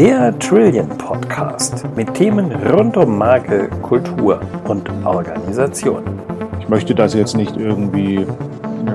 Der 0.00 0.38
Trillion 0.38 0.88
Podcast 0.88 1.84
mit 1.94 2.14
Themen 2.14 2.50
rund 2.72 2.96
um 2.96 3.18
Marke, 3.18 3.68
Kultur 3.82 4.40
und 4.64 4.88
Organisation. 5.04 6.02
Ich 6.58 6.70
möchte 6.70 6.94
das 6.94 7.12
jetzt 7.12 7.36
nicht 7.36 7.54
irgendwie 7.58 8.26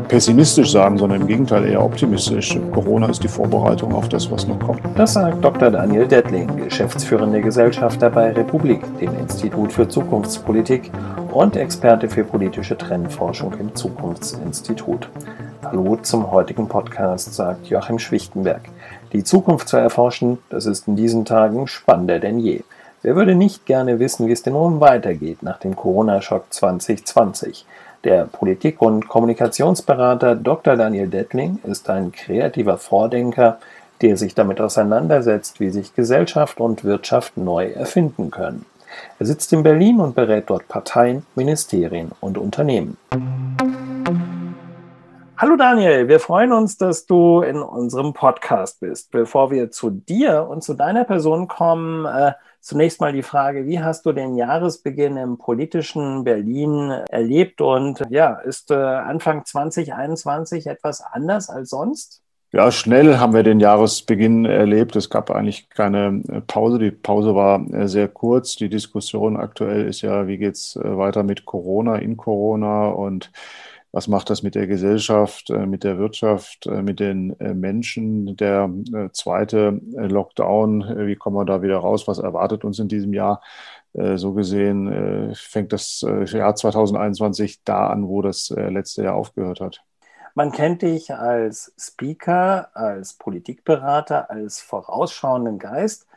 pessimistisch 0.07 0.71
sagen, 0.71 0.97
sondern 0.97 1.21
im 1.21 1.27
Gegenteil 1.27 1.65
eher 1.65 1.83
optimistisch. 1.83 2.57
Corona 2.71 3.05
ist 3.05 3.23
die 3.23 3.27
Vorbereitung 3.27 3.93
auf 3.93 4.09
das, 4.09 4.31
was 4.31 4.47
noch 4.47 4.59
kommt. 4.59 4.81
Das 4.95 5.13
sagt 5.13 5.45
Dr. 5.45 5.69
Daniel 5.69 6.07
Dettling, 6.07 6.47
geschäftsführender 6.55 7.39
Gesellschafter 7.39 8.09
bei 8.09 8.31
Republik, 8.31 8.81
dem 8.99 9.15
Institut 9.19 9.73
für 9.73 9.87
Zukunftspolitik 9.87 10.89
und 11.31 11.55
Experte 11.55 12.09
für 12.09 12.23
politische 12.23 12.79
Trendforschung 12.79 13.53
im 13.59 13.75
Zukunftsinstitut. 13.75 15.07
Hallo 15.63 15.99
zum 16.01 16.31
heutigen 16.31 16.67
Podcast, 16.67 17.31
sagt 17.31 17.67
Joachim 17.67 17.99
Schwichtenberg. 17.99 18.61
Die 19.15 19.23
Zukunft 19.23 19.69
zu 19.69 19.77
erforschen, 19.77 20.39
das 20.49 20.65
ist 20.65 20.89
in 20.89 20.97
diesen 20.97 21.23
Tagen 21.23 21.67
spannender 21.67 22.19
denn 22.19 22.37
je. 22.37 22.63
Wer 23.01 23.15
würde 23.15 23.33
nicht 23.33 23.65
gerne 23.65 23.97
wissen, 23.97 24.27
wie 24.27 24.33
es 24.33 24.43
denn 24.43 24.51
nun 24.51 24.81
weitergeht 24.81 25.41
nach 25.41 25.57
dem 25.57 25.77
Corona-Schock 25.77 26.47
2020? 26.49 27.65
Der 28.03 28.25
Politik- 28.25 28.81
und 28.81 29.07
Kommunikationsberater 29.07 30.35
Dr. 30.35 30.75
Daniel 30.75 31.07
Dettling 31.07 31.59
ist 31.63 31.89
ein 31.89 32.11
kreativer 32.11 32.77
Vordenker, 32.77 33.59
der 34.01 34.17
sich 34.17 34.35
damit 34.35 34.59
auseinandersetzt, 34.59 35.61
wie 35.61 35.69
sich 35.69 35.95
Gesellschaft 35.95 36.59
und 36.59 36.83
Wirtschaft 36.83 37.37
neu 37.37 37.67
erfinden 37.67 38.31
können. 38.31 38.65
Er 39.17 39.27
sitzt 39.27 39.53
in 39.53 39.63
Berlin 39.63 40.01
und 40.01 40.15
berät 40.15 40.49
dort 40.49 40.67
Parteien, 40.67 41.25
Ministerien 41.35 42.11
und 42.19 42.37
Unternehmen. 42.37 42.97
Hallo 45.37 45.57
Daniel, 45.57 46.07
wir 46.07 46.21
freuen 46.21 46.53
uns, 46.53 46.77
dass 46.77 47.05
du 47.05 47.41
in 47.41 47.57
unserem 47.57 48.13
Podcast 48.13 48.79
bist. 48.79 49.11
Bevor 49.11 49.51
wir 49.51 49.69
zu 49.69 49.89
dir 49.89 50.47
und 50.49 50.63
zu 50.63 50.75
deiner 50.75 51.03
Person 51.03 51.49
kommen, 51.49 52.05
äh, 52.05 52.31
zunächst 52.61 53.01
mal 53.01 53.11
die 53.11 53.21
Frage, 53.21 53.67
wie 53.67 53.81
hast 53.81 54.05
du 54.05 54.13
den 54.13 54.37
Jahresbeginn 54.37 55.17
im 55.17 55.37
politischen 55.37 56.23
Berlin 56.23 56.89
erlebt 57.09 57.59
und 57.59 58.01
ja, 58.09 58.35
ist 58.35 58.71
äh, 58.71 58.75
Anfang 58.75 59.43
2021 59.43 60.67
etwas 60.67 61.01
anders 61.01 61.49
als 61.49 61.69
sonst? 61.69 62.21
Ja, 62.53 62.71
schnell 62.71 63.17
haben 63.17 63.33
wir 63.33 63.43
den 63.43 63.59
Jahresbeginn 63.59 64.45
erlebt. 64.45 64.95
Es 64.95 65.09
gab 65.09 65.29
eigentlich 65.31 65.69
keine 65.69 66.23
äh, 66.29 66.39
Pause. 66.39 66.79
Die 66.79 66.91
Pause 66.91 67.35
war 67.35 67.59
äh, 67.73 67.89
sehr 67.89 68.07
kurz. 68.07 68.55
Die 68.55 68.69
Diskussion 68.69 69.35
aktuell 69.35 69.85
ist 69.85 69.99
ja, 69.99 70.27
wie 70.27 70.37
geht's 70.37 70.77
äh, 70.77 70.97
weiter 70.97 71.23
mit 71.23 71.43
Corona, 71.43 71.97
in 71.97 72.15
Corona 72.15 72.87
und 72.87 73.33
was 73.95 74.09
macht 74.09 74.29
das 74.29 74.43
mit 74.43 74.55
der 74.55 74.67
Gesellschaft, 74.67 75.49
äh, 75.49 75.65
mit 75.65 75.85
der 75.85 75.97
Wirtschaft, 75.97 76.65
äh, 76.65 76.81
mit 76.81 76.99
den 76.99 77.39
äh, 77.39 77.53
Menschen. 77.53 78.35
Der 78.35 78.69
zweite 79.13 79.79
Lockdown, 79.93 81.07
wie 81.07 81.15
kommen 81.15 81.37
wir 81.37 81.45
da 81.45 81.61
wieder 81.61 81.77
raus? 81.77 82.05
Was 82.05 82.19
erwartet 82.19 82.65
uns 82.65 82.77
in 82.79 82.89
diesem 82.89 83.13
Jahr? 83.13 83.41
So 83.93 84.33
gesehen 84.33 85.33
fängt 85.35 85.71
das 85.71 86.05
Jahr 86.25 86.53
2021 86.53 87.63
da 87.63 87.87
an, 87.87 88.09
wo 88.09 88.21
das 88.21 88.49
letzte 88.49 89.03
Jahr 89.03 89.15
aufgehört 89.15 89.61
hat. 89.61 89.81
Man 90.33 90.51
kennt 90.51 90.81
dich 90.81 91.13
als 91.13 91.73
Speaker, 91.79 92.75
als 92.75 93.13
Politikberater, 93.13 94.29
als 94.29 94.59
vorausschauenden 94.59 95.59
Geist. 95.59 96.07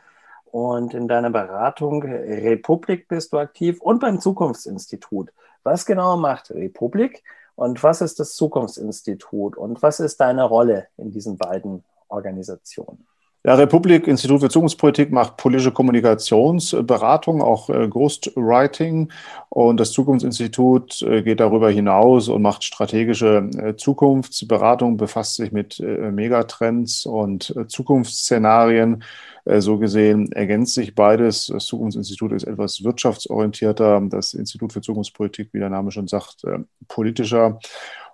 Und 0.43 0.93
in 0.93 1.07
deiner 1.07 1.29
Beratung 1.29 2.03
Republik 2.03 3.07
bist 3.07 3.31
du 3.31 3.37
aktiv 3.37 3.79
und 3.79 4.01
beim 4.01 4.19
Zukunftsinstitut. 4.19 5.31
Was 5.63 5.85
genau 5.85 6.17
macht 6.17 6.51
Republik? 6.51 7.23
Und 7.59 7.83
was 7.83 7.99
ist 7.99 8.21
das 8.21 8.35
Zukunftsinstitut 8.35 9.57
und 9.57 9.83
was 9.83 9.99
ist 9.99 10.21
deine 10.21 10.45
Rolle 10.45 10.87
in 10.95 11.11
diesen 11.11 11.37
beiden 11.37 11.83
Organisationen? 12.07 13.05
Ja, 13.45 13.53
Republik 13.55 14.05
Institut 14.07 14.41
für 14.41 14.49
Zukunftspolitik 14.49 15.11
macht 15.11 15.37
politische 15.37 15.71
Kommunikationsberatung, 15.71 17.41
auch 17.41 17.69
äh, 17.69 17.87
Ghostwriting. 17.87 19.13
Und 19.47 19.79
das 19.79 19.93
Zukunftsinstitut 19.93 21.01
äh, 21.03 21.21
geht 21.23 21.39
darüber 21.39 21.69
hinaus 21.69 22.27
und 22.27 22.41
macht 22.41 22.65
strategische 22.65 23.49
äh, 23.57 23.77
Zukunftsberatung, 23.77 24.97
befasst 24.97 25.35
sich 25.35 25.53
mit 25.53 25.79
äh, 25.79 26.11
Megatrends 26.11 27.05
und 27.05 27.55
äh, 27.55 27.65
Zukunftsszenarien 27.65 29.03
äh, 29.45 29.61
so 29.61 29.77
gesehen 29.77 30.33
ergänzt 30.33 30.73
sich 30.73 30.93
beides. 30.93 31.47
Das 31.47 31.65
Zukunftsinstitut 31.65 32.33
ist 32.33 32.43
etwas 32.43 32.83
wirtschaftsorientierter, 32.83 34.01
das 34.09 34.33
Institut 34.33 34.73
für 34.73 34.81
Zukunftspolitik, 34.81 35.53
wie 35.53 35.59
der 35.59 35.69
Name 35.69 35.91
schon 35.91 36.09
sagt, 36.09 36.43
politischer. 36.89 37.57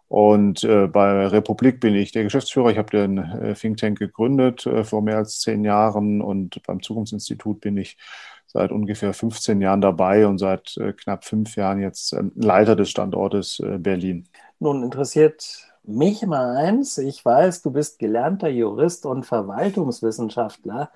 Und 0.08 0.64
äh, 0.64 0.88
bei 0.88 1.28
Republik 1.28 1.80
bin 1.80 1.96
ich 1.96 2.12
der 2.12 2.24
Geschäftsführer. 2.24 2.70
Ich 2.70 2.78
habe 2.78 2.92
den 2.92 3.18
äh, 3.18 3.54
Think 3.56 3.78
Tank 3.78 3.98
gegründet 4.00 4.66
äh, 4.66 4.84
vor 4.84 5.02
mehr 5.02 5.18
als 5.18 5.40
zehn 5.40 5.64
Jahren 5.64 6.22
und 6.22 6.62
beim 6.64 6.82
Zukunftsinstitut 6.82 7.60
bin 7.60 7.78
ich 7.78 7.98
seit 8.46 8.72
ungefähr 8.72 9.14
15 9.14 9.60
Jahren 9.62 9.82
dabei 9.82 10.28
und 10.28 10.38
seit 10.38 10.78
äh, 10.78 10.94
knapp 10.94 11.26
fünf 11.26 11.56
Jahren 11.56 11.82
jetzt 11.82 12.14
ähm, 12.14 12.32
Leiter 12.36 12.76
des 12.76 12.90
Standortes 12.90 13.60
äh, 13.60 13.78
Berlin. 13.80 14.30
Nun 14.60 14.84
interessiert 14.84 15.68
mich 15.84 16.26
mal 16.26 16.56
eins. 16.56 16.98
Ich 16.98 17.26
weiß, 17.26 17.64
du 17.64 17.72
bist 17.72 18.00
gelernter 18.00 18.48
Jurist 18.48 19.06
und 19.06 19.26
Verwaltungswissenschaftler. 19.26 20.92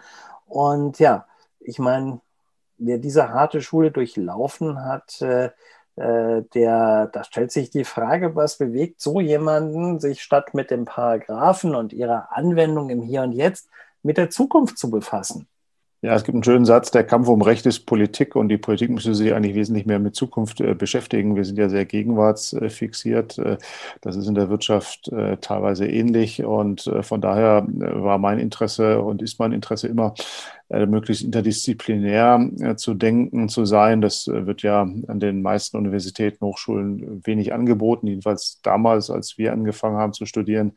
Und 0.47 0.99
ja, 0.99 1.25
ich 1.59 1.79
meine, 1.79 2.21
wer 2.77 2.97
diese 2.97 3.29
harte 3.29 3.61
Schule 3.61 3.91
durchlaufen 3.91 4.83
hat, 4.83 5.21
äh, 5.21 5.49
der, 5.99 7.09
da 7.11 7.23
stellt 7.23 7.51
sich 7.51 7.69
die 7.69 7.83
Frage, 7.83 8.35
was 8.35 8.57
bewegt 8.57 9.01
so 9.01 9.19
jemanden, 9.19 9.99
sich 9.99 10.21
statt 10.21 10.53
mit 10.53 10.71
dem 10.71 10.85
Paragraphen 10.85 11.75
und 11.75 11.91
ihrer 11.91 12.29
Anwendung 12.31 12.89
im 12.89 13.01
Hier 13.01 13.23
und 13.23 13.33
Jetzt 13.33 13.69
mit 14.01 14.17
der 14.17 14.29
Zukunft 14.29 14.77
zu 14.77 14.89
befassen? 14.89 15.47
Ja, 16.01 16.15
es 16.15 16.23
gibt 16.23 16.33
einen 16.33 16.45
schönen 16.45 16.63
Satz, 16.63 16.91
der 16.91 17.03
Kampf 17.03 17.27
um 17.27 17.41
Recht 17.41 17.65
ist 17.65 17.81
Politik 17.81 18.37
und 18.37 18.47
die 18.47 18.57
Politik 18.57 18.89
müsste 18.89 19.13
sich 19.13 19.33
eigentlich 19.33 19.53
wesentlich 19.55 19.85
mehr 19.85 19.99
mit 19.99 20.15
Zukunft 20.15 20.61
äh, 20.61 20.73
beschäftigen. 20.73 21.35
Wir 21.35 21.43
sind 21.43 21.57
ja 21.57 21.67
sehr 21.67 21.83
gegenwartsfixiert. 21.83 23.37
Äh, 23.37 23.57
das 23.99 24.15
ist 24.15 24.27
in 24.27 24.35
der 24.35 24.49
Wirtschaft 24.49 25.09
äh, 25.09 25.35
teilweise 25.37 25.85
ähnlich 25.87 26.41
und 26.41 26.87
äh, 26.87 27.03
von 27.03 27.19
daher 27.19 27.67
äh, 27.67 28.01
war 28.01 28.17
mein 28.17 28.39
Interesse 28.39 29.01
und 29.01 29.21
ist 29.21 29.39
mein 29.39 29.51
Interesse 29.51 29.89
immer, 29.89 30.13
äh, 30.17 30.58
möglichst 30.69 31.23
interdisziplinär 31.23 32.75
zu 32.77 32.93
denken, 32.93 33.49
zu 33.49 33.65
sein. 33.65 34.01
Das 34.01 34.27
wird 34.27 34.61
ja 34.61 34.81
an 34.81 35.19
den 35.19 35.41
meisten 35.41 35.77
Universitäten, 35.77 36.45
Hochschulen 36.45 37.25
wenig 37.25 37.53
angeboten, 37.53 38.07
jedenfalls 38.07 38.59
damals, 38.61 39.09
als 39.09 39.37
wir 39.37 39.51
angefangen 39.51 39.97
haben 39.97 40.13
zu 40.13 40.25
studieren 40.25 40.73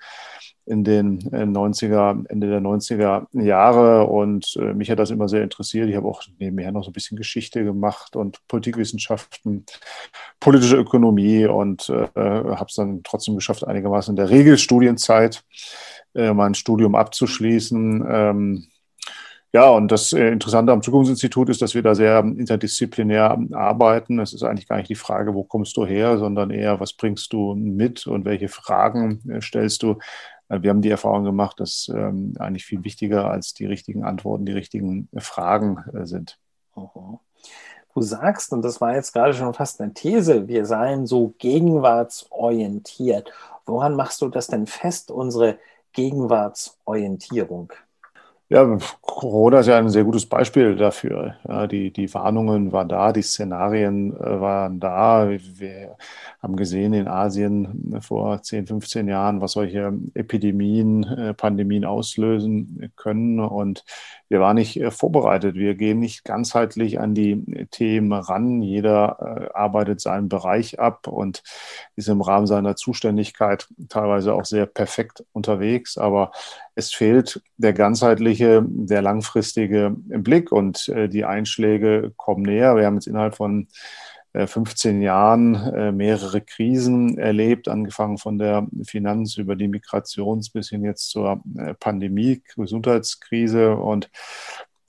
in 0.64 0.84
den 0.84 1.20
90er, 1.30 2.24
äh, 2.24 2.28
Ende 2.28 2.48
der 2.48 2.60
90er 2.60 3.26
Jahre 3.32 4.06
und 4.06 4.56
äh, 4.56 4.72
mich 4.74 4.90
hat 4.90 4.98
das 4.98 5.10
immer 5.10 5.28
sehr 5.28 5.42
interessiert. 5.42 5.88
Ich 5.88 5.96
habe 5.96 6.06
auch 6.06 6.22
nebenher 6.38 6.70
noch 6.70 6.84
so 6.84 6.90
ein 6.90 6.92
bisschen 6.92 7.16
Geschichte 7.16 7.64
gemacht 7.64 8.14
und 8.14 8.38
Politikwissenschaften, 8.46 9.66
politische 10.38 10.76
Ökonomie 10.76 11.46
und 11.46 11.88
äh, 11.88 12.06
habe 12.14 12.66
es 12.68 12.74
dann 12.74 13.02
trotzdem 13.02 13.34
geschafft, 13.34 13.66
einigermaßen 13.66 14.12
in 14.12 14.16
der 14.16 14.30
Regelstudienzeit 14.30 15.42
äh, 16.14 16.32
mein 16.32 16.54
Studium 16.54 16.94
abzuschließen. 16.94 18.04
Ähm, 18.08 18.66
ja, 19.52 19.68
und 19.70 19.92
das 19.92 20.12
äh, 20.12 20.28
Interessante 20.28 20.72
am 20.72 20.82
Zukunftsinstitut 20.82 21.50
ist, 21.50 21.60
dass 21.62 21.74
wir 21.74 21.82
da 21.82 21.94
sehr 21.94 22.20
interdisziplinär 22.20 23.38
arbeiten. 23.52 24.18
Es 24.18 24.32
ist 24.32 24.42
eigentlich 24.42 24.68
gar 24.68 24.76
nicht 24.76 24.88
die 24.88 24.94
Frage, 24.94 25.34
wo 25.34 25.44
kommst 25.44 25.76
du 25.76 25.84
her, 25.84 26.18
sondern 26.18 26.50
eher, 26.50 26.80
was 26.80 26.94
bringst 26.94 27.32
du 27.32 27.54
mit 27.54 28.06
und 28.06 28.24
welche 28.24 28.48
Fragen 28.48 29.20
äh, 29.30 29.40
stellst 29.42 29.82
du. 29.82 29.98
Wir 30.48 30.68
haben 30.70 30.82
die 30.82 30.90
Erfahrung 30.90 31.24
gemacht, 31.24 31.60
dass 31.60 31.90
ähm, 31.94 32.34
eigentlich 32.38 32.66
viel 32.66 32.84
wichtiger 32.84 33.30
als 33.30 33.54
die 33.54 33.64
richtigen 33.64 34.04
Antworten 34.04 34.44
die 34.44 34.52
richtigen 34.52 35.08
Fragen 35.16 35.78
äh, 35.94 36.04
sind. 36.04 36.38
Du 37.94 38.00
sagst, 38.02 38.52
und 38.52 38.62
das 38.62 38.80
war 38.80 38.94
jetzt 38.94 39.12
gerade 39.12 39.34
schon 39.34 39.52
fast 39.54 39.80
eine 39.80 39.92
These, 39.94 40.48
wir 40.48 40.64
seien 40.66 41.06
so 41.06 41.34
gegenwartsorientiert. 41.38 43.32
Woran 43.66 43.96
machst 43.96 44.22
du 44.22 44.28
das 44.28 44.46
denn 44.46 44.66
fest, 44.66 45.10
unsere 45.10 45.58
Gegenwartsorientierung? 45.92 47.72
Ja, 48.52 48.76
Corona 49.00 49.60
ist 49.60 49.68
ja 49.68 49.78
ein 49.78 49.88
sehr 49.88 50.04
gutes 50.04 50.26
Beispiel 50.26 50.76
dafür. 50.76 51.36
Ja, 51.48 51.66
die, 51.66 51.90
die 51.90 52.12
Warnungen 52.12 52.70
waren 52.70 52.86
da, 52.86 53.10
die 53.10 53.22
Szenarien 53.22 54.14
äh, 54.14 54.40
waren 54.42 54.78
da. 54.78 55.26
Wir 55.30 55.96
haben 56.42 56.56
gesehen 56.56 56.92
in 56.92 57.08
Asien 57.08 57.98
vor 58.02 58.42
10, 58.42 58.66
15 58.66 59.08
Jahren, 59.08 59.40
was 59.40 59.52
solche 59.52 59.94
Epidemien, 60.12 61.04
äh, 61.04 61.32
Pandemien 61.32 61.86
auslösen 61.86 62.92
können. 62.94 63.40
Und 63.40 63.86
wir 64.28 64.40
waren 64.40 64.56
nicht 64.56 64.78
äh, 64.78 64.90
vorbereitet. 64.90 65.54
Wir 65.54 65.74
gehen 65.74 66.00
nicht 66.00 66.22
ganzheitlich 66.22 67.00
an 67.00 67.14
die 67.14 67.66
Themen 67.70 68.12
ran. 68.12 68.60
Jeder 68.60 69.54
arbeitet 69.56 70.02
seinen 70.02 70.28
Bereich 70.28 70.78
ab 70.78 71.06
und 71.08 71.42
ist 71.96 72.08
im 72.08 72.20
Rahmen 72.20 72.46
seiner 72.46 72.76
Zuständigkeit 72.76 73.66
teilweise 73.88 74.34
auch 74.34 74.44
sehr 74.44 74.66
perfekt 74.66 75.24
unterwegs. 75.32 75.96
Aber 75.96 76.32
es 76.74 76.92
fehlt 76.92 77.42
der 77.56 77.72
ganzheitliche, 77.72 78.64
der 78.66 79.02
langfristige 79.02 79.94
Blick 79.96 80.52
und 80.52 80.88
äh, 80.88 81.08
die 81.08 81.24
Einschläge 81.24 82.12
kommen 82.16 82.42
näher. 82.42 82.76
Wir 82.76 82.86
haben 82.86 82.94
jetzt 82.94 83.06
innerhalb 83.06 83.36
von 83.36 83.68
15 84.34 85.02
äh, 85.02 85.04
Jahren 85.04 85.54
äh, 85.54 85.92
mehrere 85.92 86.40
Krisen 86.40 87.18
erlebt, 87.18 87.68
angefangen 87.68 88.16
von 88.16 88.38
der 88.38 88.66
Finanz- 88.84 89.36
über 89.36 89.56
die 89.56 89.68
Migrations- 89.68 90.50
bis 90.52 90.70
hin 90.70 90.84
jetzt 90.84 91.10
zur 91.10 91.42
Pandemie, 91.78 92.42
Gesundheitskrise. 92.56 93.76
Und 93.76 94.10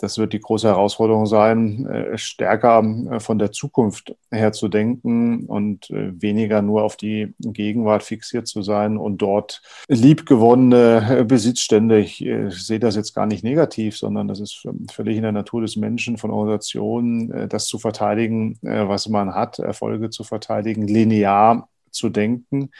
das 0.03 0.17
wird 0.17 0.33
die 0.33 0.41
große 0.41 0.67
Herausforderung 0.67 1.25
sein, 1.27 1.85
äh, 1.85 2.17
stärker 2.17 2.83
äh, 3.09 3.21
von 3.21 3.39
der 3.39 3.53
Zukunft 3.53 4.13
her 4.31 4.51
zu 4.51 4.67
denken 4.67 5.45
und 5.45 5.89
äh, 5.91 6.11
weniger 6.21 6.61
nur 6.61 6.83
auf 6.83 6.97
die 6.97 7.33
Gegenwart 7.39 8.03
fixiert 8.03 8.45
zu 8.45 8.63
sein 8.63 8.97
und 8.97 9.19
dort 9.19 9.61
liebgewonnene 9.87 11.23
Besitzstände, 11.25 11.99
ich 11.99 12.25
sehe 12.49 12.79
das 12.79 12.97
jetzt 12.97 13.13
gar 13.13 13.25
nicht 13.25 13.45
negativ, 13.45 13.97
sondern 13.97 14.27
das 14.27 14.41
ist 14.41 14.67
völlig 14.91 15.15
in 15.15 15.23
der 15.23 15.31
Natur 15.31 15.61
des 15.61 15.77
Menschen, 15.77 16.17
von 16.17 16.31
Organisationen, 16.31 17.47
das 17.47 17.67
zu 17.67 17.79
verteidigen, 17.79 18.57
was 18.61 19.07
man 19.07 19.33
hat, 19.33 19.59
Erfolge 19.59 20.09
zu 20.09 20.23
verteidigen, 20.23 20.87
linear 20.87 21.69
zu 21.91 22.09
denken 22.09 22.71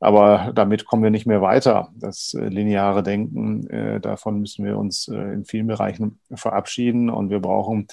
aber 0.00 0.52
damit 0.54 0.86
kommen 0.86 1.02
wir 1.02 1.10
nicht 1.10 1.26
mehr 1.26 1.42
weiter. 1.42 1.92
Das 1.94 2.32
äh, 2.32 2.48
lineare 2.48 3.02
Denken, 3.02 3.68
äh, 3.68 4.00
davon 4.00 4.40
müssen 4.40 4.64
wir 4.64 4.78
uns 4.78 5.08
äh, 5.08 5.14
in 5.14 5.44
vielen 5.44 5.66
Bereichen 5.66 6.18
verabschieden. 6.34 7.10
Und 7.10 7.28
wir 7.28 7.40
brauchen 7.40 7.86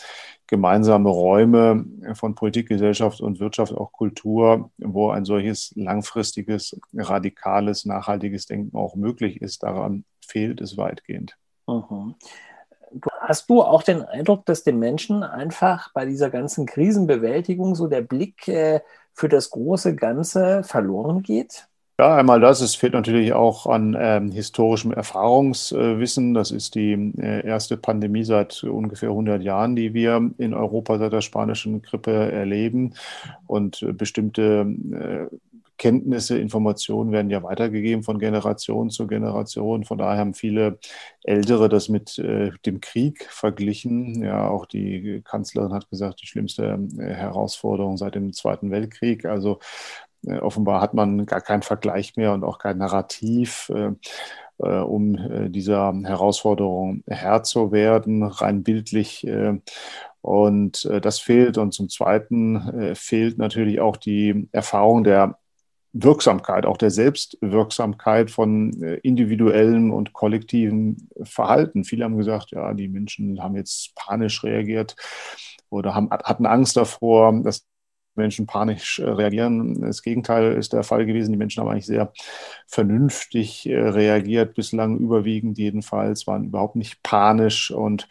gemeinsame 0.48 1.10
Räume 1.10 1.86
von 2.14 2.34
Politik, 2.34 2.70
Gesellschaft 2.70 3.20
und 3.20 3.42
Wirtschaft, 3.42 3.74
auch 3.74 3.92
Kultur, 3.92 4.72
wo 4.78 5.10
ein 5.10 5.26
solches 5.26 5.74
langfristiges, 5.76 6.80
radikales, 6.96 7.84
nachhaltiges 7.84 8.46
Denken 8.46 8.78
auch 8.78 8.96
möglich 8.96 9.42
ist. 9.42 9.64
Daran 9.64 10.06
fehlt 10.26 10.62
es 10.62 10.78
weitgehend. 10.78 11.38
Mhm. 11.68 12.16
Hast 13.20 13.50
du 13.50 13.64
auch 13.64 13.84
den 13.84 14.02
Eindruck, 14.02 14.46
dass 14.46 14.64
den 14.64 14.80
Menschen 14.80 15.24
einfach 15.24 15.92
bei 15.92 16.06
dieser 16.06 16.30
ganzen 16.30 16.66
Krisenbewältigung 16.66 17.76
so 17.76 17.88
der 17.88 18.00
Blick 18.00 18.44
für 18.46 19.28
das 19.28 19.50
große 19.50 19.98
Ganze 19.98 20.64
verloren 20.64 21.22
geht? 21.22 21.68
Ja, 22.00 22.16
einmal 22.16 22.40
das. 22.40 22.62
Es 22.62 22.76
fehlt 22.76 22.94
natürlich 22.94 23.34
auch 23.34 23.66
an 23.66 23.98
ähm, 24.00 24.32
historischem 24.32 24.92
Erfahrungswissen. 24.92 26.36
Das 26.36 26.52
ist 26.52 26.76
die 26.76 26.92
äh, 27.18 27.44
erste 27.44 27.76
Pandemie 27.76 28.24
seit 28.24 28.64
ungefähr 28.64 29.10
100 29.10 29.42
Jahren, 29.42 29.76
die 29.76 29.96
wir 29.96 30.30
in 30.38 30.54
Europa 30.54 31.00
seit 31.00 31.12
der 31.12 31.22
spanischen 31.22 31.82
Grippe 31.82 32.12
erleben. 32.32 32.94
Und 33.48 33.82
äh, 33.82 33.94
bestimmte 33.94 34.68
äh, 35.32 35.36
Kenntnisse, 35.80 36.40
Informationen 36.40 37.12
werden 37.12 37.30
ja 37.30 37.44
weitergegeben 37.44 38.04
von 38.04 38.18
Generation 38.20 38.90
zu 38.90 39.06
Generation. 39.08 39.84
Von 39.84 40.00
daher 40.00 40.20
haben 40.20 40.34
viele 40.34 40.80
Ältere 41.24 41.70
das 41.70 41.88
mit 41.90 42.18
äh, 42.20 42.52
dem 42.66 42.82
Krieg 42.82 43.26
verglichen. 43.30 44.24
Ja, 44.24 44.48
auch 44.50 44.66
die 44.66 45.22
Kanzlerin 45.24 45.74
hat 45.74 45.90
gesagt, 45.90 46.22
die 46.22 46.28
schlimmste 46.28 46.80
äh, 46.98 47.14
Herausforderung 47.14 47.98
seit 47.98 48.16
dem 48.16 48.34
Zweiten 48.34 48.72
Weltkrieg. 48.72 49.26
Also 49.26 49.60
offenbar 50.26 50.82
hat 50.82 50.94
man 50.94 51.26
gar 51.26 51.42
keinen 51.42 51.62
Vergleich 51.62 52.16
mehr 52.16 52.34
und 52.34 52.44
auch 52.44 52.60
kein 52.60 52.78
Narrativ, 52.78 53.72
äh, 53.74 53.92
äh, 54.60 54.80
um 54.80 55.52
dieser 55.52 55.94
Herausforderung 56.04 57.04
Herr 57.08 57.44
zu 57.44 57.72
werden, 57.72 58.24
rein 58.24 58.64
bildlich. 58.64 59.28
Und 60.22 60.90
das 61.04 61.20
fehlt. 61.20 61.58
Und 61.58 61.74
zum 61.74 61.90
Zweiten 61.90 62.96
fehlt 62.96 63.38
natürlich 63.38 63.80
auch 63.80 63.96
die 63.96 64.50
Erfahrung 64.52 65.04
der 65.06 65.38
Wirksamkeit, 65.94 66.66
auch 66.66 66.78
der 66.78 66.90
Selbstwirksamkeit 66.90 68.30
von 68.30 68.74
individuellen 69.04 69.92
und 69.92 70.12
kollektiven 70.12 71.10
Verhalten. 71.24 71.86
Viele 71.86 72.04
haben 72.04 72.18
gesagt, 72.18 72.52
ja, 72.52 72.74
die 72.74 72.90
Menschen 72.90 73.42
haben 73.42 73.56
jetzt 73.56 73.96
panisch 73.96 74.44
reagiert 74.44 74.96
oder 75.70 75.96
haben, 75.96 76.10
hatten 76.10 76.46
Angst 76.46 76.76
davor, 76.76 77.32
dass 77.42 77.66
Menschen 78.18 78.48
panisch 78.48 79.00
äh, 79.00 79.10
reagieren. 79.10 79.82
Das 79.82 80.02
Gegenteil 80.02 80.54
ist 80.54 80.74
der 80.74 80.84
Fall 80.84 81.06
gewesen. 81.06 81.32
Die 81.32 81.38
Menschen 81.38 81.62
haben 81.62 81.70
eigentlich 81.70 81.86
sehr 81.86 82.12
vernünftig 82.66 83.68
äh, 83.68 83.78
reagiert, 83.78 84.56
bislang 84.56 84.98
überwiegend 84.98 85.58
jedenfalls, 85.58 86.28
waren 86.28 86.46
überhaupt 86.46 86.76
nicht 86.76 87.02
panisch 87.04 87.72
und 87.72 88.08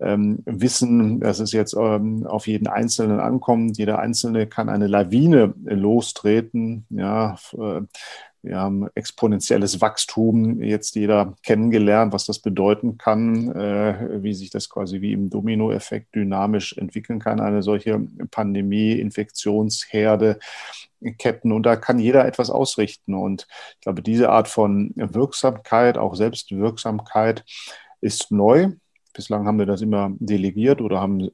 ähm, 0.00 0.40
wissen, 0.44 1.20
dass 1.20 1.40
es 1.40 1.52
jetzt 1.52 1.74
ähm, 1.74 2.26
auf 2.26 2.46
jeden 2.46 2.68
Einzelnen 2.68 3.20
ankommt. 3.20 3.78
Jeder 3.78 3.98
Einzelne 3.98 4.46
kann 4.46 4.68
eine 4.68 4.86
Lawine 4.86 5.54
lostreten. 5.64 6.86
Ja, 6.90 7.36
äh, 7.52 7.82
wir 8.46 8.58
haben 8.58 8.88
exponentielles 8.94 9.80
Wachstum 9.80 10.62
jetzt 10.62 10.94
jeder 10.94 11.34
kennengelernt, 11.42 12.12
was 12.12 12.26
das 12.26 12.38
bedeuten 12.38 12.96
kann, 12.96 13.50
äh, 13.50 14.22
wie 14.22 14.34
sich 14.34 14.50
das 14.50 14.68
quasi 14.68 15.00
wie 15.00 15.12
im 15.12 15.30
Dominoeffekt 15.30 16.14
dynamisch 16.14 16.76
entwickeln 16.78 17.18
kann, 17.18 17.40
eine 17.40 17.64
solche 17.64 17.98
Pandemie, 18.30 18.92
Infektionsherde, 18.92 20.38
Ketten. 21.18 21.50
Und 21.50 21.64
da 21.64 21.74
kann 21.74 21.98
jeder 21.98 22.24
etwas 22.24 22.50
ausrichten. 22.50 23.14
Und 23.14 23.48
ich 23.74 23.80
glaube, 23.80 24.02
diese 24.02 24.30
Art 24.30 24.46
von 24.46 24.92
Wirksamkeit, 24.94 25.98
auch 25.98 26.14
Selbstwirksamkeit, 26.14 27.44
ist 28.00 28.30
neu. 28.30 28.70
Bislang 29.16 29.46
haben 29.46 29.58
wir 29.58 29.64
das 29.64 29.80
immer 29.80 30.12
delegiert 30.18 30.82
oder 30.82 31.00
haben 31.00 31.30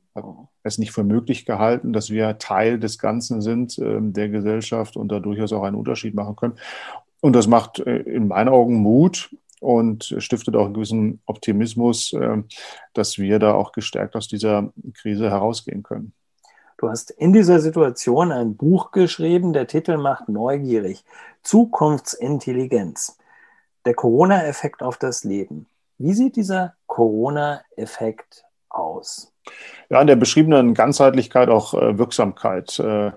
es 0.63 0.79
nicht 0.79 0.93
für 0.93 1.03
möglich 1.03 1.45
gehalten, 1.45 1.93
dass 1.93 2.11
wir 2.11 2.39
Teil 2.39 2.79
des 2.79 2.97
Ganzen 2.97 3.43
sind, 3.43 3.77
äh, 3.79 3.99
der 4.01 4.29
Gesellschaft 4.29 4.97
und 4.97 5.11
da 5.11 5.19
durchaus 5.19 5.53
auch 5.53 5.65
einen 5.65 5.75
Unterschied 5.75 6.15
machen 6.15 6.37
können. 6.37 6.55
Und 7.21 7.35
das 7.35 7.49
macht 7.49 7.81
äh, 7.81 7.97
in 7.99 8.29
meinen 8.29 8.49
Augen 8.49 8.77
Mut 8.77 9.35
und 9.61 10.15
stiftet 10.19 10.55
auch 10.55 10.67
einen 10.67 10.75
gewissen 10.75 11.21
Optimismus, 11.27 12.13
äh, 12.13 12.43
dass 12.95 13.19
wir 13.19 13.41
da 13.41 13.55
auch 13.55 13.73
gestärkt 13.73 14.15
aus 14.15 14.29
dieser 14.29 14.73
Krise 14.95 15.29
herausgehen 15.29 15.83
können. 15.83 16.13
Du 16.79 16.89
hast 16.89 17.11
in 17.11 17.33
dieser 17.33 17.59
Situation 17.59 18.31
ein 18.31 18.57
Buch 18.57 18.93
geschrieben, 18.93 19.53
der 19.53 19.67
Titel 19.67 19.97
macht 19.97 20.29
neugierig. 20.29 21.05
Zukunftsintelligenz. 21.43 23.19
Der 23.85 23.95
Corona-Effekt 23.95 24.85
auf 24.85 24.99
das 24.99 25.25
Leben. 25.25 25.67
Wie 25.99 26.15
sieht 26.15 26.37
dieser 26.37 26.75
Corona-Effekt 26.87 28.45
aus? 28.69 29.33
Ja, 29.91 30.01
in 30.01 30.07
der 30.07 30.17
beschriebenen 30.17 30.75
Ganzheitlichkeit 30.75 31.49
auch 31.49 31.75
äh, 31.75 31.99
Wirksamkeit. 31.99 32.79
Äh, 32.79 33.13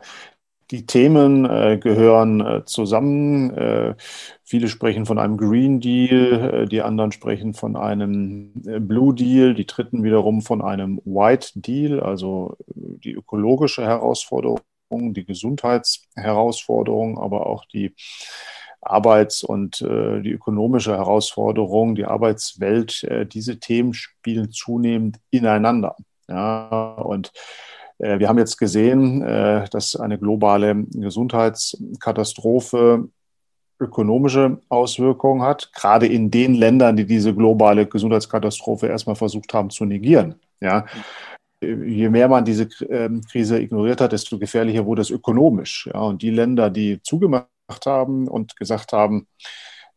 die 0.72 0.86
Themen 0.88 1.45
äh, 1.45 1.77
gehören 1.77 2.42
äh, 2.42 2.66
zusammen. 2.66 3.56
Äh, 3.56 3.95
viele 4.44 4.68
sprechen 4.68 5.06
von 5.06 5.19
einem 5.19 5.38
Green 5.38 5.80
Deal, 5.80 6.63
äh, 6.63 6.66
die 6.66 6.81
anderen 6.81 7.12
sprechen 7.12 7.54
von 7.54 7.75
einem 7.75 8.51
Blue 8.56 9.13
Deal, 9.13 9.54
die 9.54 9.68
dritten 9.68 10.04
wiederum 10.04 10.42
von 10.42 10.63
einem 10.63 11.00
White 11.06 11.60
Deal, 11.60 12.00
also 12.00 12.57
die 12.68 13.12
ökologische 13.12 13.83
Herausforderung, 13.83 14.60
die 14.89 15.25
Gesundheitsherausforderung, 15.25 17.19
aber 17.19 17.45
auch 17.45 17.66
die 17.66 17.94
Arbeits- 18.85 19.43
und 19.43 19.81
die 19.81 20.31
ökonomische 20.31 20.95
Herausforderung, 20.95 21.95
die 21.95 22.05
Arbeitswelt. 22.05 23.05
diese 23.33 23.59
Themen 23.59 23.93
spielen 23.93 24.51
zunehmend 24.51 25.17
ineinander. 25.31 25.98
Ja, 26.27 26.95
und 26.95 27.31
äh, 28.00 28.19
wir 28.19 28.27
haben 28.27 28.38
jetzt 28.38 28.57
gesehen, 28.57 29.21
äh, 29.21 29.65
dass 29.71 29.95
eine 29.95 30.17
globale 30.17 30.83
Gesundheitskatastrophe 30.91 33.07
ökonomische 33.79 34.60
Auswirkungen 34.69 35.41
hat, 35.41 35.71
gerade 35.74 36.07
in 36.07 36.31
den 36.31 36.55
Ländern, 36.55 36.95
die 36.95 37.05
diese 37.05 37.36
globale 37.36 37.86
Gesundheitskatastrophe 37.86 38.88
erstmal 38.88 39.17
versucht 39.17 39.53
haben 39.53 39.69
zu 39.69 39.83
negieren. 39.83 40.36
Ja. 40.62 40.86
Je 41.62 42.10
mehr 42.10 42.29
man 42.29 42.45
diese 42.45 42.69
ähm, 42.89 43.19
Krise 43.29 43.60
ignoriert 43.60 44.00
hat, 44.00 44.13
desto 44.13 44.39
gefährlicher 44.39 44.86
wurde 44.86 45.01
es 45.01 45.10
ökonomisch. 45.10 45.89
Ja. 45.93 46.00
Und 46.01 46.21
die 46.21 46.29
Länder, 46.29 46.69
die 46.69 47.01
zugemacht 47.01 47.50
haben 47.86 48.27
und 48.27 48.55
gesagt 48.55 48.93
haben, 48.93 49.27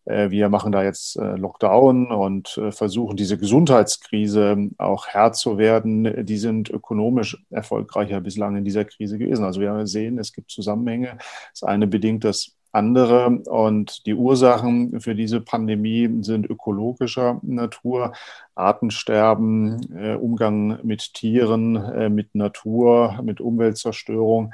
äh, 0.08 0.30
wir 0.30 0.48
machen 0.48 0.72
da 0.72 0.82
jetzt 0.82 1.16
äh, 1.16 1.36
Lockdown 1.36 2.10
und 2.10 2.56
äh, 2.56 2.72
versuchen 2.72 3.16
diese 3.16 3.38
Gesundheitskrise 3.38 4.70
auch 4.78 5.06
Herr 5.06 5.32
zu 5.32 5.58
werden. 5.58 6.24
Die 6.24 6.38
sind 6.38 6.70
ökonomisch 6.70 7.36
erfolgreicher 7.50 8.20
bislang 8.20 8.56
in 8.56 8.64
dieser 8.64 8.84
Krise 8.84 9.18
gewesen. 9.18 9.44
Also 9.44 9.60
wir 9.60 9.86
sehen, 9.86 10.18
es 10.18 10.32
gibt 10.32 10.50
Zusammenhänge. 10.50 11.18
Das 11.52 11.62
eine 11.62 11.86
bedingt 11.86 12.24
das 12.24 12.54
andere 12.72 13.28
und 13.46 14.04
die 14.04 14.12
Ursachen 14.12 15.00
für 15.00 15.14
diese 15.14 15.40
Pandemie 15.40 16.22
sind 16.22 16.48
ökologischer 16.48 17.40
Natur, 17.42 18.12
Artensterben, 18.54 19.80
Umgang 20.20 20.78
mit 20.82 21.14
Tieren, 21.14 22.14
mit 22.14 22.34
Natur, 22.34 23.20
mit 23.22 23.40
Umweltzerstörung. 23.40 24.52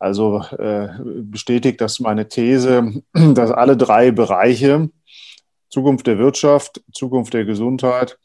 Also 0.00 0.42
äh, 0.58 0.88
bestätigt 1.04 1.80
das 1.80 2.00
meine 2.00 2.26
These, 2.26 3.02
dass 3.12 3.50
alle 3.52 3.76
drei 3.76 4.10
Bereiche, 4.10 4.88
Zukunft 5.68 6.06
der 6.06 6.18
Wirtschaft, 6.18 6.82
Zukunft 6.92 7.34
der 7.34 7.44
Gesundheit, 7.44 8.18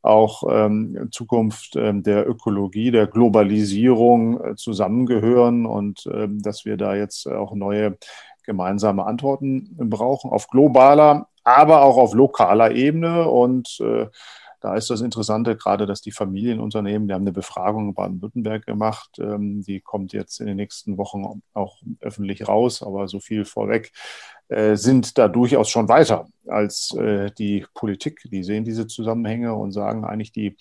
auch 0.00 0.44
ähm, 0.48 1.08
Zukunft 1.10 1.74
ähm, 1.74 2.04
der 2.04 2.28
Ökologie, 2.28 2.92
der 2.92 3.08
Globalisierung 3.08 4.42
äh, 4.42 4.54
zusammengehören 4.54 5.66
und 5.66 6.06
äh, 6.06 6.28
dass 6.30 6.64
wir 6.64 6.76
da 6.76 6.94
jetzt 6.94 7.26
auch 7.26 7.52
neue 7.52 7.98
gemeinsame 8.44 9.04
Antworten 9.04 9.76
brauchen 9.76 10.30
auf 10.30 10.46
globaler, 10.46 11.26
aber 11.42 11.82
auch 11.82 11.98
auf 11.98 12.14
lokaler 12.14 12.70
Ebene 12.70 13.28
und 13.28 13.80
äh, 13.80 14.06
da 14.60 14.74
ist 14.74 14.90
das 14.90 15.00
Interessante 15.00 15.56
gerade, 15.56 15.86
dass 15.86 16.00
die 16.00 16.10
Familienunternehmen, 16.10 17.08
wir 17.08 17.14
haben 17.14 17.22
eine 17.22 17.32
Befragung 17.32 17.88
in 17.88 17.94
Baden-Württemberg 17.94 18.66
gemacht, 18.66 19.18
ähm, 19.18 19.62
die 19.62 19.80
kommt 19.80 20.12
jetzt 20.12 20.40
in 20.40 20.46
den 20.46 20.56
nächsten 20.56 20.98
Wochen 20.98 21.42
auch 21.54 21.82
öffentlich 22.00 22.48
raus, 22.48 22.82
aber 22.82 23.08
so 23.08 23.20
viel 23.20 23.44
vorweg, 23.44 23.92
äh, 24.48 24.76
sind 24.76 25.18
da 25.18 25.28
durchaus 25.28 25.68
schon 25.68 25.88
weiter 25.88 26.26
als 26.46 26.94
äh, 26.94 27.30
die 27.32 27.66
Politik. 27.74 28.20
Die 28.30 28.42
sehen 28.42 28.64
diese 28.64 28.86
Zusammenhänge 28.86 29.54
und 29.54 29.72
sagen 29.72 30.04
eigentlich, 30.04 30.32
die 30.32 30.56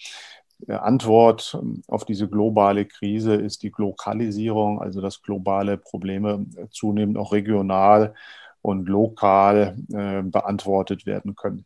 Antwort 0.68 1.58
ähm, 1.60 1.84
auf 1.88 2.06
diese 2.06 2.28
globale 2.28 2.86
Krise 2.86 3.36
ist 3.36 3.64
die 3.64 3.72
Glokalisierung, 3.72 4.82
also 4.82 5.02
dass 5.02 5.22
globale 5.22 5.78
Probleme 5.78 6.46
äh, 6.56 6.68
zunehmend 6.70 7.18
auch 7.18 7.32
regional 7.32 8.16
und 8.62 8.90
lokal 8.90 9.78
äh, 9.94 10.24
beantwortet 10.24 11.06
werden 11.06 11.36
können. 11.36 11.66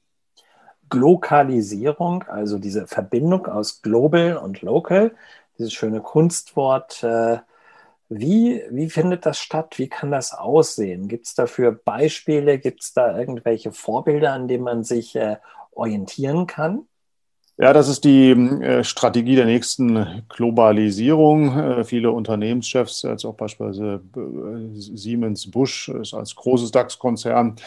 Glokalisierung, 0.92 2.24
also 2.28 2.60
diese 2.60 2.86
Verbindung 2.86 3.48
aus 3.48 3.82
global 3.82 4.38
und 4.38 4.62
local, 4.62 5.16
dieses 5.58 5.74
schöne 5.74 6.02
Kunstwort. 6.02 7.02
Äh, 7.04 7.40
wie, 8.10 8.62
wie 8.70 8.90
findet 8.90 9.26
das 9.26 9.40
statt? 9.40 9.80
Wie 9.80 9.88
kann 9.88 10.12
das 10.12 10.34
aussehen? 10.34 11.08
Gibt 11.08 11.26
es 11.26 11.34
dafür 11.34 11.72
Beispiele? 11.72 12.60
Gibt 12.60 12.84
es 12.84 12.94
da 12.94 13.18
irgendwelche 13.18 13.72
Vorbilder, 13.72 14.34
an 14.34 14.48
denen 14.48 14.66
man 14.66 14.84
sich 14.84 15.16
äh, 15.16 15.38
orientieren 15.72 16.46
kann? 16.46 16.86
Ja, 17.58 17.74
das 17.74 17.90
ist 17.90 18.04
die 18.04 18.32
äh, 18.32 18.84
Strategie 18.84 19.36
der 19.36 19.46
nächsten 19.46 20.24
Globalisierung. 20.30 21.58
Äh, 21.58 21.84
viele 21.84 22.12
Unternehmenschefs, 22.12 23.06
als 23.06 23.24
auch 23.24 23.36
beispielsweise 23.36 24.02
äh, 24.16 24.74
Siemens 24.74 25.50
Busch, 25.50 25.88
ist 25.90 26.14
als 26.14 26.36
großes 26.36 26.72
DAX-Konzern 26.72 27.58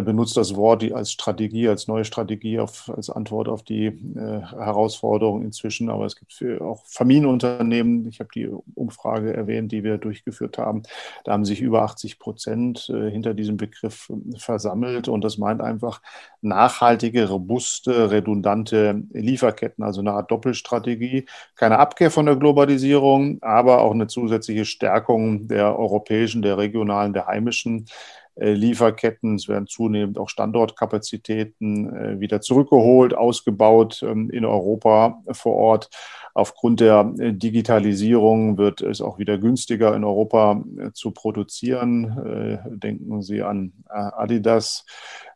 benutzt 0.00 0.36
das 0.36 0.56
Wort 0.56 0.90
als 0.92 1.12
Strategie, 1.12 1.68
als 1.68 1.86
neue 1.86 2.04
Strategie, 2.04 2.58
auf, 2.58 2.90
als 2.96 3.10
Antwort 3.10 3.48
auf 3.48 3.62
die 3.62 3.86
äh, 3.86 4.40
Herausforderungen 4.40 5.44
inzwischen. 5.44 5.90
Aber 5.90 6.06
es 6.06 6.16
gibt 6.16 6.42
auch 6.62 6.82
Familienunternehmen, 6.86 8.08
ich 8.08 8.20
habe 8.20 8.30
die 8.34 8.48
Umfrage 8.74 9.34
erwähnt, 9.34 9.70
die 9.72 9.84
wir 9.84 9.98
durchgeführt 9.98 10.56
haben, 10.56 10.82
da 11.24 11.32
haben 11.32 11.44
sich 11.44 11.60
über 11.60 11.82
80 11.82 12.18
Prozent 12.18 12.88
äh, 12.88 13.10
hinter 13.10 13.34
diesem 13.34 13.58
Begriff 13.58 14.10
äh, 14.10 14.38
versammelt. 14.38 15.08
Und 15.08 15.24
das 15.24 15.36
meint 15.36 15.60
einfach 15.60 16.00
nachhaltige, 16.40 17.28
robuste, 17.28 18.10
redundante 18.10 19.02
Lieferketten, 19.12 19.84
also 19.84 20.00
eine 20.00 20.12
Art 20.12 20.30
Doppelstrategie. 20.30 21.26
Keine 21.56 21.78
Abkehr 21.78 22.10
von 22.10 22.26
der 22.26 22.36
Globalisierung, 22.36 23.42
aber 23.42 23.82
auch 23.82 23.92
eine 23.92 24.06
zusätzliche 24.06 24.64
Stärkung 24.64 25.48
der 25.48 25.78
europäischen, 25.78 26.40
der 26.40 26.56
regionalen, 26.56 27.12
der 27.12 27.26
heimischen 27.26 27.86
äh, 27.86 28.21
Lieferketten. 28.36 29.36
Es 29.36 29.48
werden 29.48 29.66
zunehmend 29.66 30.18
auch 30.18 30.28
Standortkapazitäten 30.28 31.94
äh, 31.94 32.20
wieder 32.20 32.40
zurückgeholt, 32.40 33.14
ausgebaut 33.14 34.02
ähm, 34.02 34.30
in 34.30 34.44
Europa 34.44 35.22
vor 35.32 35.54
Ort. 35.54 35.90
Aufgrund 36.34 36.80
der 36.80 37.12
äh, 37.18 37.32
Digitalisierung 37.34 38.56
wird 38.56 38.80
es 38.80 39.00
auch 39.02 39.18
wieder 39.18 39.36
günstiger 39.38 39.94
in 39.94 40.04
Europa 40.04 40.62
zu 40.94 41.10
produzieren. 41.10 42.62
Denken 42.82 43.22
Sie 43.22 43.42
an 43.42 43.72
Adidas, 43.86 44.86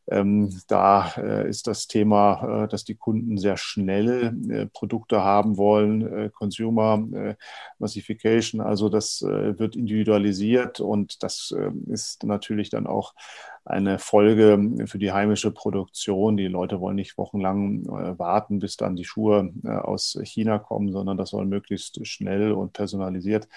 ähm, 0.09 0.51
da 0.69 1.13
äh, 1.17 1.49
ist 1.49 1.67
das 1.67 1.87
Thema, 1.87 2.65
äh, 2.65 2.69
dass 2.69 2.85
die 2.85 2.95
Kunden 2.95 3.39
sehr 3.39 3.57
schnell 3.57 4.37
äh, 4.49 4.67
Produkte 4.67 5.23
haben 5.23 5.57
wollen, 5.57 6.03
äh, 6.07 6.31
Consumer 6.31 7.05
äh, 7.13 7.35
Massification, 7.79 8.61
also 8.61 8.89
das 8.89 9.23
äh, 9.23 9.59
wird 9.59 9.77
individualisiert 9.77 10.81
und 10.81 11.23
das 11.23 11.55
ist 11.87 12.25
natürlich 12.25 12.71
dann 12.71 12.87
auch 12.87 13.15
eine 13.67 13.99
Folge 13.99 14.87
für 14.87 14.99
die 14.99 15.13
heimische 15.13 15.51
Produktion. 15.51 16.37
Die 16.37 16.47
Leute 16.47 16.81
wollen 16.81 16.97
nicht 16.97 17.19
wochenlang 17.19 17.85
warten, 17.87 18.61
bis 18.61 18.77
dann 18.77 18.97
die 18.97 19.05
Schuhe 19.05 19.53
aus 19.65 20.19
China 20.23 20.59
kommen, 20.59 20.93
sondern 20.93 21.17
das 21.17 21.31
soll 21.31 21.47
möglichst 21.47 22.07
schnell 22.07 22.53
und 22.53 22.73
personalisiert 22.73 23.49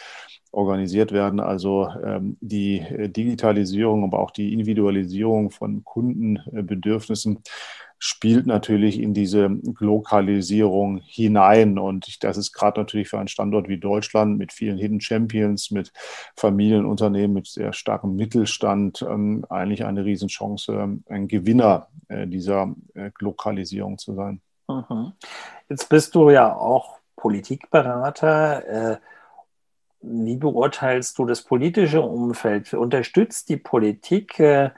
organisiert 0.51 1.11
werden. 1.11 1.39
Also 1.39 1.89
ähm, 2.03 2.37
die 2.41 2.83
Digitalisierung, 2.89 4.03
aber 4.03 4.19
auch 4.19 4.31
die 4.31 4.51
Individualisierung 4.51 5.51
von 5.51 5.83
Kundenbedürfnissen 5.83 7.43
spielt 7.99 8.47
natürlich 8.47 8.99
in 8.99 9.13
diese 9.13 9.59
Lokalisierung 9.79 11.01
hinein. 11.05 11.77
Und 11.77 12.23
das 12.23 12.37
ist 12.37 12.53
gerade 12.53 12.79
natürlich 12.79 13.09
für 13.09 13.19
einen 13.19 13.27
Standort 13.27 13.67
wie 13.67 13.77
Deutschland 13.77 14.37
mit 14.37 14.53
vielen 14.53 14.77
Hidden 14.77 15.01
Champions, 15.01 15.69
mit 15.69 15.91
Familienunternehmen, 16.35 17.33
mit 17.33 17.47
sehr 17.47 17.73
starkem 17.73 18.15
Mittelstand 18.15 19.05
ähm, 19.07 19.45
eigentlich 19.49 19.85
eine 19.85 20.05
Riesenchance, 20.05 20.99
ein 21.09 21.27
Gewinner 21.27 21.87
äh, 22.07 22.25
dieser 22.25 22.73
äh, 22.95 23.11
Lokalisierung 23.19 23.97
zu 23.97 24.15
sein. 24.15 24.41
Mhm. 24.69 25.13
Jetzt 25.67 25.89
bist 25.89 26.15
du 26.15 26.29
ja 26.29 26.55
auch 26.55 26.99
Politikberater. 27.17 28.93
Äh, 28.93 28.97
wie 30.01 30.37
beurteilst 30.37 31.17
du 31.17 31.25
das 31.25 31.41
politische 31.41 32.01
Umfeld? 32.01 32.73
Unterstützt 32.73 33.49
die 33.49 33.57
Politik 33.57 34.39
äh, 34.39 34.69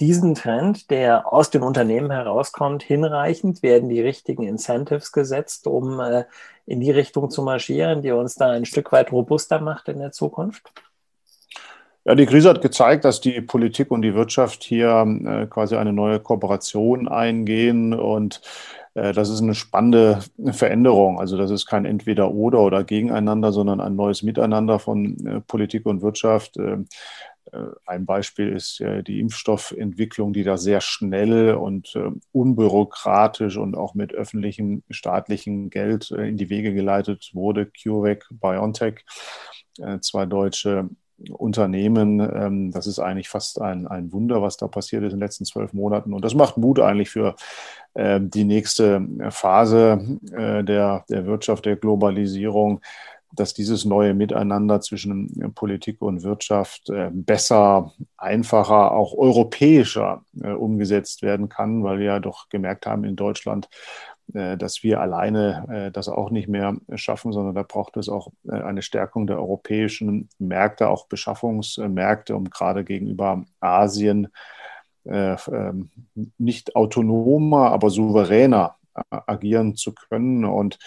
diesen 0.00 0.34
Trend, 0.34 0.90
der 0.90 1.32
aus 1.32 1.50
den 1.50 1.62
Unternehmen 1.62 2.10
herauskommt, 2.10 2.82
hinreichend? 2.82 3.62
Werden 3.62 3.88
die 3.88 4.00
richtigen 4.00 4.42
Incentives 4.42 5.12
gesetzt, 5.12 5.66
um 5.66 6.00
äh, 6.00 6.24
in 6.66 6.80
die 6.80 6.90
Richtung 6.90 7.30
zu 7.30 7.42
marschieren, 7.42 8.02
die 8.02 8.12
uns 8.12 8.34
da 8.34 8.50
ein 8.50 8.64
Stück 8.64 8.92
weit 8.92 9.12
robuster 9.12 9.60
macht 9.60 9.88
in 9.88 9.98
der 9.98 10.12
Zukunft? 10.12 10.72
Ja, 12.04 12.16
die 12.16 12.26
Krise 12.26 12.48
hat 12.48 12.62
gezeigt, 12.62 13.04
dass 13.04 13.20
die 13.20 13.40
Politik 13.40 13.92
und 13.92 14.02
die 14.02 14.14
Wirtschaft 14.14 14.64
hier 14.64 15.06
äh, 15.24 15.46
quasi 15.46 15.76
eine 15.76 15.92
neue 15.92 16.18
Kooperation 16.18 17.06
eingehen 17.06 17.94
und 17.94 18.40
äh, 18.94 19.12
das 19.12 19.28
ist 19.28 19.40
eine 19.40 19.54
spannende 19.54 20.18
Veränderung. 20.50 21.20
Also 21.20 21.36
das 21.36 21.52
ist 21.52 21.66
kein 21.66 21.84
Entweder-Oder 21.84 22.58
oder 22.58 22.82
gegeneinander, 22.82 23.52
sondern 23.52 23.80
ein 23.80 23.94
neues 23.94 24.24
Miteinander 24.24 24.80
von 24.80 25.44
Politik 25.46 25.86
und 25.86 26.02
Wirtschaft. 26.02 26.58
Äh, 27.50 27.58
ein 27.86 28.06
Beispiel 28.06 28.52
ist 28.52 28.82
die 29.06 29.20
Impfstoffentwicklung, 29.20 30.32
die 30.32 30.44
da 30.44 30.56
sehr 30.56 30.80
schnell 30.80 31.54
und 31.54 31.98
unbürokratisch 32.32 33.56
und 33.56 33.76
auch 33.76 33.94
mit 33.94 34.12
öffentlichem, 34.12 34.82
staatlichem 34.90 35.70
Geld 35.70 36.10
in 36.10 36.36
die 36.36 36.50
Wege 36.50 36.72
geleitet 36.74 37.30
wurde. 37.34 37.66
CureVac, 37.66 38.28
BioNTech, 38.30 39.04
zwei 40.00 40.26
deutsche 40.26 40.88
Unternehmen. 41.30 42.20
Ähm, 42.20 42.70
das 42.70 42.86
ist 42.86 42.98
eigentlich 42.98 43.28
fast 43.28 43.60
ein, 43.60 43.86
ein 43.86 44.12
Wunder, 44.12 44.42
was 44.42 44.56
da 44.56 44.68
passiert 44.68 45.02
ist 45.02 45.12
in 45.12 45.18
den 45.18 45.24
letzten 45.24 45.44
zwölf 45.44 45.72
Monaten. 45.72 46.12
Und 46.12 46.24
das 46.24 46.34
macht 46.34 46.56
Mut 46.56 46.80
eigentlich 46.80 47.10
für 47.10 47.36
ähm, 47.94 48.30
die 48.30 48.44
nächste 48.44 49.06
Phase 49.30 50.18
äh, 50.32 50.64
der, 50.64 51.04
der 51.08 51.26
Wirtschaft, 51.26 51.66
der 51.66 51.76
Globalisierung, 51.76 52.80
dass 53.32 53.54
dieses 53.54 53.84
neue 53.84 54.14
Miteinander 54.14 54.80
zwischen 54.80 55.52
Politik 55.54 56.02
und 56.02 56.22
Wirtschaft 56.22 56.90
äh, 56.90 57.10
besser, 57.12 57.92
einfacher, 58.16 58.92
auch 58.92 59.14
europäischer 59.14 60.24
äh, 60.40 60.50
umgesetzt 60.50 61.22
werden 61.22 61.48
kann, 61.48 61.82
weil 61.82 61.98
wir 61.98 62.06
ja 62.06 62.20
doch 62.20 62.48
gemerkt 62.48 62.86
haben 62.86 63.04
in 63.04 63.16
Deutschland, 63.16 63.68
äh, 64.34 64.56
dass 64.56 64.82
wir 64.82 65.00
alleine 65.00 65.66
äh, 65.68 65.90
das 65.90 66.08
auch 66.08 66.30
nicht 66.30 66.48
mehr 66.48 66.76
schaffen, 66.94 67.32
sondern 67.32 67.54
da 67.54 67.62
braucht 67.62 67.96
es 67.96 68.08
auch 68.08 68.28
äh, 68.48 68.52
eine 68.52 68.82
Stärkung 68.82 69.26
der 69.26 69.38
europäischen 69.38 70.28
Märkte, 70.38 70.88
auch 70.88 71.06
Beschaffungsmärkte, 71.06 72.36
um 72.36 72.48
gerade 72.48 72.84
gegenüber 72.84 73.44
Asien 73.60 74.28
ähm, 75.04 75.90
nicht 76.38 76.76
autonomer, 76.76 77.72
aber 77.72 77.90
souveräner 77.90 78.76
agieren 79.08 79.76
zu 79.76 79.94
können. 79.94 80.44
Und 80.44 80.78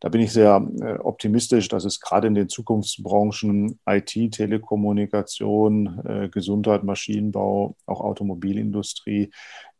da 0.00 0.08
bin 0.08 0.20
ich 0.20 0.32
sehr 0.32 0.66
optimistisch, 1.00 1.68
dass 1.68 1.84
es 1.84 2.00
gerade 2.00 2.26
in 2.26 2.34
den 2.34 2.48
Zukunftsbranchen 2.48 3.80
IT, 3.86 4.32
Telekommunikation, 4.32 6.30
Gesundheit, 6.30 6.84
Maschinenbau, 6.84 7.76
auch 7.86 8.00
Automobilindustrie 8.00 9.30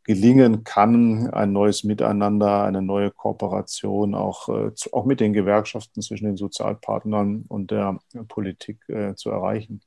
gelingen 0.05 0.63
kann, 0.63 1.31
ein 1.31 1.51
neues 1.51 1.83
Miteinander, 1.83 2.63
eine 2.63 2.81
neue 2.81 3.09
Kooperation 3.09 4.13
auch, 4.13 4.47
äh, 4.49 4.71
auch 4.91 5.05
mit 5.05 5.19
den 5.19 5.33
Gewerkschaften 5.33 6.01
zwischen 6.01 6.25
den 6.25 6.37
Sozialpartnern 6.37 7.45
und 7.47 7.71
der 7.71 7.99
Politik 8.27 8.87
äh, 8.87 9.15
zu 9.15 9.31
erreichen. 9.31 9.81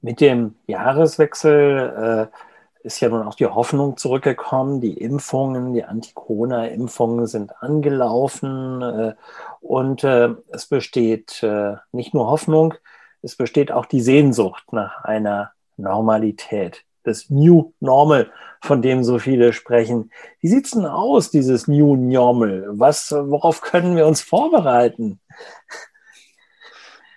Mit 0.00 0.20
dem 0.20 0.56
Jahreswechsel 0.66 2.28
äh, 2.32 2.51
ist 2.84 3.00
ja 3.00 3.08
nun 3.08 3.26
auch 3.26 3.34
die 3.34 3.46
Hoffnung 3.46 3.96
zurückgekommen. 3.96 4.80
Die 4.80 4.94
Impfungen, 4.94 5.72
die 5.72 5.84
Anti-Corona-Impfungen 5.84 7.26
sind 7.26 7.62
angelaufen 7.62 8.82
äh, 8.82 9.14
und 9.60 10.04
äh, 10.04 10.30
es 10.50 10.66
besteht 10.66 11.42
äh, 11.42 11.76
nicht 11.92 12.14
nur 12.14 12.28
Hoffnung, 12.28 12.74
es 13.22 13.36
besteht 13.36 13.72
auch 13.72 13.86
die 13.86 14.00
Sehnsucht 14.00 14.72
nach 14.72 15.04
einer 15.04 15.52
Normalität 15.76 16.84
das 17.04 17.30
New 17.30 17.72
Normal, 17.80 18.30
von 18.60 18.82
dem 18.82 19.04
so 19.04 19.18
viele 19.18 19.52
sprechen. 19.52 20.10
Wie 20.40 20.48
sieht 20.48 20.66
es 20.66 20.70
denn 20.72 20.86
aus, 20.86 21.30
dieses 21.30 21.66
New 21.66 21.96
Normal? 21.96 22.66
Was, 22.68 23.12
worauf 23.12 23.60
können 23.60 23.96
wir 23.96 24.06
uns 24.06 24.22
vorbereiten? 24.22 25.20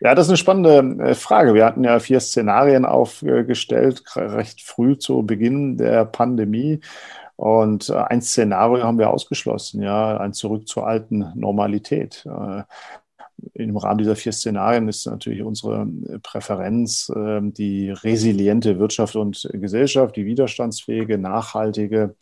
Ja, 0.01 0.13
das 0.13 0.25
ist 0.25 0.31
eine 0.31 0.37
spannende 0.37 1.03
äh, 1.03 1.15
Frage. 1.15 1.53
Wir 1.53 1.65
hatten 1.65 1.83
ja 1.83 1.99
vier 1.99 2.19
Szenarien 2.19 2.85
aufgestellt, 2.85 4.03
recht 4.15 4.61
früh 4.61 4.97
zu 4.97 5.23
Beginn 5.23 5.77
der 5.77 6.05
Pandemie. 6.05 6.81
Und 7.37 7.89
äh, 7.89 7.95
ein 7.95 8.21
Szenario 8.21 8.83
haben 8.83 8.99
wir 8.99 9.09
ausgeschlossen, 9.09 9.81
ja, 9.81 10.17
ein 10.17 10.33
Zurück 10.33 10.67
zur 10.67 10.87
alten 10.87 11.31
Normalität. 11.35 12.25
Äh, 12.25 12.63
im 13.53 13.77
Rahmen 13.77 13.97
dieser 13.97 14.15
vier 14.15 14.31
Szenarien 14.31 14.87
ist 14.87 15.05
natürlich 15.05 15.43
unsere 15.43 15.85
Präferenz 16.23 17.11
die 17.13 17.89
resiliente 17.91 18.79
Wirtschaft 18.79 19.17
und 19.17 19.49
Gesellschaft, 19.51 20.15
die 20.15 20.25
widerstandsfähige, 20.25 21.17
nachhaltige, 21.17 22.15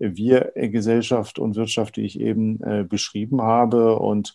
Wir-Gesellschaft 0.00 1.38
und 1.38 1.54
Wirtschaft, 1.54 1.96
die 1.96 2.02
ich 2.02 2.18
eben 2.18 2.88
beschrieben 2.88 3.40
habe. 3.40 4.00
Und 4.00 4.34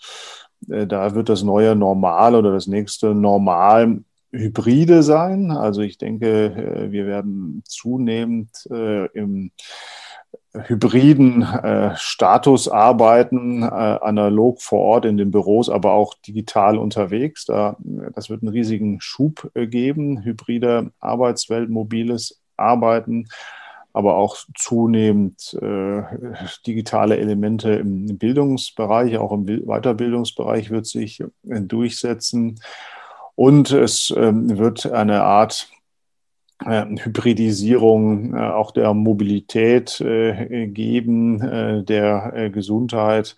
da 0.67 1.15
wird 1.15 1.29
das 1.29 1.43
neue 1.43 1.75
Normal 1.75 2.35
oder 2.35 2.51
das 2.51 2.67
nächste 2.67 3.13
Normal 3.13 4.03
Hybride 4.33 5.03
sein. 5.03 5.51
Also 5.51 5.81
ich 5.81 5.97
denke, 5.97 6.45
äh, 6.45 6.91
wir 6.91 7.05
werden 7.05 7.61
zunehmend 7.65 8.49
äh, 8.71 9.05
im 9.13 9.51
hybriden 10.55 11.41
äh, 11.41 11.95
Status 11.95 12.67
arbeiten, 12.67 13.63
äh, 13.63 13.65
analog 13.65 14.61
vor 14.61 14.81
Ort 14.81 15.05
in 15.05 15.17
den 15.17 15.31
Büros, 15.31 15.69
aber 15.69 15.93
auch 15.93 16.13
digital 16.15 16.77
unterwegs. 16.77 17.45
Da, 17.45 17.75
das 18.13 18.29
wird 18.29 18.43
einen 18.43 18.51
riesigen 18.51 19.01
Schub 19.01 19.49
äh, 19.55 19.65
geben, 19.65 20.23
hybride 20.23 20.91
Arbeitswelt, 20.99 21.69
mobiles 21.69 22.41
Arbeiten, 22.55 23.27
aber 23.93 24.15
auch 24.17 24.37
zunehmend 24.57 25.55
äh, 25.61 26.01
digitale 26.65 27.17
Elemente 27.17 27.73
im 27.73 28.17
Bildungsbereich, 28.17 29.17
auch 29.19 29.31
im 29.31 29.45
Weiterbildungsbereich 29.45 30.71
wird 30.71 30.87
sich 30.87 31.21
äh, 31.21 31.61
durchsetzen. 31.61 32.59
Und 33.35 33.71
es 33.71 34.13
ähm, 34.15 34.57
wird 34.57 34.91
eine 34.91 35.23
Art 35.23 35.69
äh, 36.65 36.85
Hybridisierung 36.85 38.33
äh, 38.33 38.39
auch 38.39 38.71
der 38.71 38.93
Mobilität 38.93 40.01
äh, 40.01 40.67
geben, 40.67 41.85
der 41.85 42.49
Gesundheit. 42.51 43.35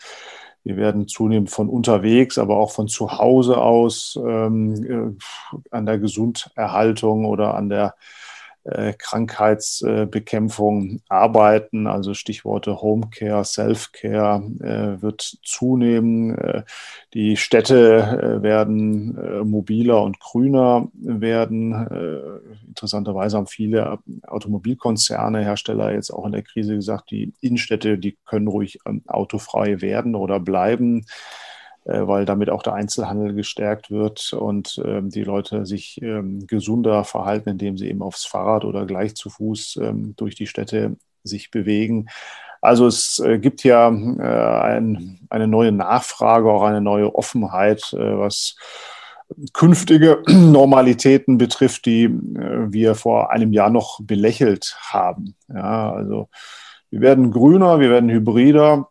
Wir 0.63 0.77
werden 0.77 1.07
zunehmend 1.07 1.51
von 1.51 1.69
unterwegs, 1.69 2.37
aber 2.37 2.57
auch 2.57 2.71
von 2.71 2.87
zu 2.87 3.11
Hause 3.19 3.59
aus 3.59 4.17
ähm, 4.19 5.17
an 5.69 5.85
der 5.85 5.99
Gesunderhaltung 5.99 7.25
oder 7.25 7.53
an 7.53 7.69
der 7.69 7.93
Krankheitsbekämpfung 8.97 10.99
arbeiten. 11.07 11.87
Also 11.87 12.13
Stichworte 12.13 12.81
Homecare, 12.81 13.45
Selfcare 13.45 14.43
äh, 14.59 15.01
wird 15.01 15.37
zunehmen. 15.43 16.37
Äh, 16.37 16.63
die 17.13 17.37
Städte 17.37 18.41
werden 18.41 19.47
mobiler 19.47 20.03
und 20.03 20.19
grüner 20.19 20.89
werden. 20.93 22.41
Interessanterweise 22.67 23.37
haben 23.37 23.47
viele 23.47 23.99
Automobilkonzerne, 24.27 25.41
Hersteller 25.41 25.93
jetzt 25.93 26.11
auch 26.11 26.25
in 26.25 26.33
der 26.33 26.41
Krise 26.41 26.75
gesagt, 26.75 27.11
die 27.11 27.33
Innenstädte, 27.41 27.97
die 27.97 28.17
können 28.25 28.47
ruhig 28.47 28.79
ähm, 28.85 29.03
autofrei 29.07 29.81
werden 29.81 30.15
oder 30.15 30.39
bleiben. 30.39 31.05
Äh, 31.85 32.07
weil 32.07 32.25
damit 32.25 32.49
auch 32.49 32.63
der 32.63 32.73
Einzelhandel 32.73 33.35
gestärkt 33.35 33.91
wird 33.91 34.33
und 34.33 34.81
ähm, 34.83 35.11
die 35.11 35.23
Leute 35.23 35.67
sich 35.67 36.01
ähm, 36.01 36.47
gesunder 36.47 37.03
verhalten, 37.03 37.49
indem 37.49 37.77
sie 37.77 37.89
eben 37.89 38.01
aufs 38.01 38.25
Fahrrad 38.25 38.65
oder 38.65 38.87
gleich 38.87 39.15
zu 39.15 39.29
Fuß 39.29 39.77
ähm, 39.83 40.15
durch 40.15 40.33
die 40.33 40.47
Städte 40.47 40.97
sich 41.23 41.51
bewegen. 41.51 42.07
Also 42.59 42.87
es 42.87 43.19
äh, 43.19 43.37
gibt 43.37 43.63
ja 43.63 43.89
äh, 43.89 44.63
ein, 44.63 45.19
eine 45.29 45.47
neue 45.47 45.71
Nachfrage, 45.71 46.49
auch 46.49 46.63
eine 46.63 46.81
neue 46.81 47.13
Offenheit, 47.13 47.93
äh, 47.93 48.17
was 48.17 48.55
künftige 49.53 50.23
Normalitäten 50.27 51.37
betrifft, 51.37 51.85
die 51.85 52.05
äh, 52.05 52.73
wir 52.73 52.95
vor 52.95 53.29
einem 53.29 53.53
Jahr 53.53 53.69
noch 53.69 53.99
belächelt 54.01 54.75
haben. 54.81 55.35
Ja, 55.49 55.93
also 55.93 56.29
wir 56.89 57.01
werden 57.01 57.29
grüner, 57.29 57.79
wir 57.79 57.91
werden 57.91 58.09
hybrider 58.09 58.89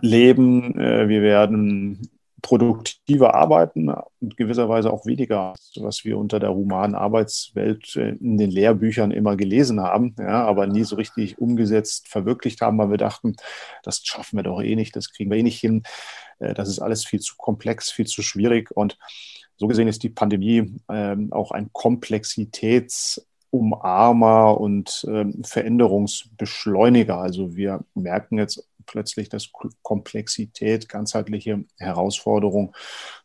leben, 0.00 0.78
äh, 0.78 1.08
wir 1.08 1.22
werden 1.22 2.10
produktiver 2.42 3.34
arbeiten 3.34 3.90
und 4.20 4.36
gewisserweise 4.36 4.92
auch 4.92 5.06
weniger, 5.06 5.54
was 5.76 6.04
wir 6.04 6.18
unter 6.18 6.38
der 6.40 6.52
humanen 6.54 6.94
Arbeitswelt 6.94 7.96
äh, 7.96 8.10
in 8.10 8.36
den 8.38 8.50
Lehrbüchern 8.50 9.10
immer 9.10 9.36
gelesen 9.36 9.80
haben, 9.80 10.14
ja, 10.18 10.44
aber 10.44 10.66
nie 10.66 10.84
so 10.84 10.96
richtig 10.96 11.38
umgesetzt, 11.38 12.08
verwirklicht 12.08 12.60
haben, 12.60 12.76
weil 12.78 12.90
wir 12.90 12.98
dachten, 12.98 13.36
das 13.82 14.02
schaffen 14.04 14.36
wir 14.38 14.42
doch 14.42 14.62
eh 14.62 14.74
nicht, 14.74 14.96
das 14.96 15.12
kriegen 15.12 15.30
wir 15.30 15.38
eh 15.38 15.42
nicht 15.42 15.60
hin, 15.60 15.82
äh, 16.38 16.54
das 16.54 16.68
ist 16.68 16.80
alles 16.80 17.04
viel 17.04 17.20
zu 17.20 17.34
komplex, 17.36 17.90
viel 17.90 18.06
zu 18.06 18.22
schwierig 18.22 18.70
und 18.74 18.96
so 19.56 19.66
gesehen 19.66 19.88
ist 19.88 20.02
die 20.02 20.08
Pandemie 20.08 20.74
ähm, 20.88 21.34
auch 21.34 21.50
ein 21.50 21.68
Komplexitätsumarmer 21.74 24.58
und 24.58 25.06
ähm, 25.06 25.44
Veränderungsbeschleuniger. 25.44 27.18
Also 27.18 27.56
wir 27.56 27.84
merken 27.94 28.38
jetzt 28.38 28.69
plötzlich, 28.90 29.28
dass 29.28 29.50
Komplexität, 29.82 30.88
ganzheitliche 30.88 31.64
Herausforderungen 31.78 32.72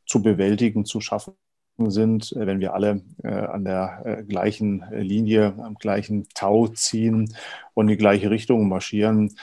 zu 0.05 0.21
bewältigen, 0.21 0.85
zu 0.85 1.01
schaffen 1.01 1.33
sind, 1.77 2.31
äh, 2.33 2.45
wenn 2.45 2.59
wir 2.59 2.73
alle 2.73 3.01
äh, 3.23 3.27
an 3.27 3.65
der 3.65 4.01
äh, 4.05 4.23
gleichen 4.23 4.85
Linie, 4.91 5.55
am 5.57 5.75
gleichen 5.75 6.27
Tau 6.33 6.67
ziehen 6.67 7.35
und 7.73 7.85
in 7.85 7.89
die 7.89 7.97
gleiche 7.97 8.29
Richtung 8.29 8.69
marschieren. 8.69 9.35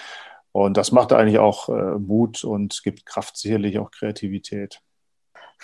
Und 0.52 0.76
das 0.76 0.92
macht 0.92 1.12
eigentlich 1.12 1.38
auch 1.38 1.68
äh, 1.68 1.98
Mut 1.98 2.44
und 2.44 2.82
gibt 2.84 3.04
Kraft, 3.04 3.36
sicherlich 3.36 3.78
auch 3.78 3.90
Kreativität. 3.90 4.80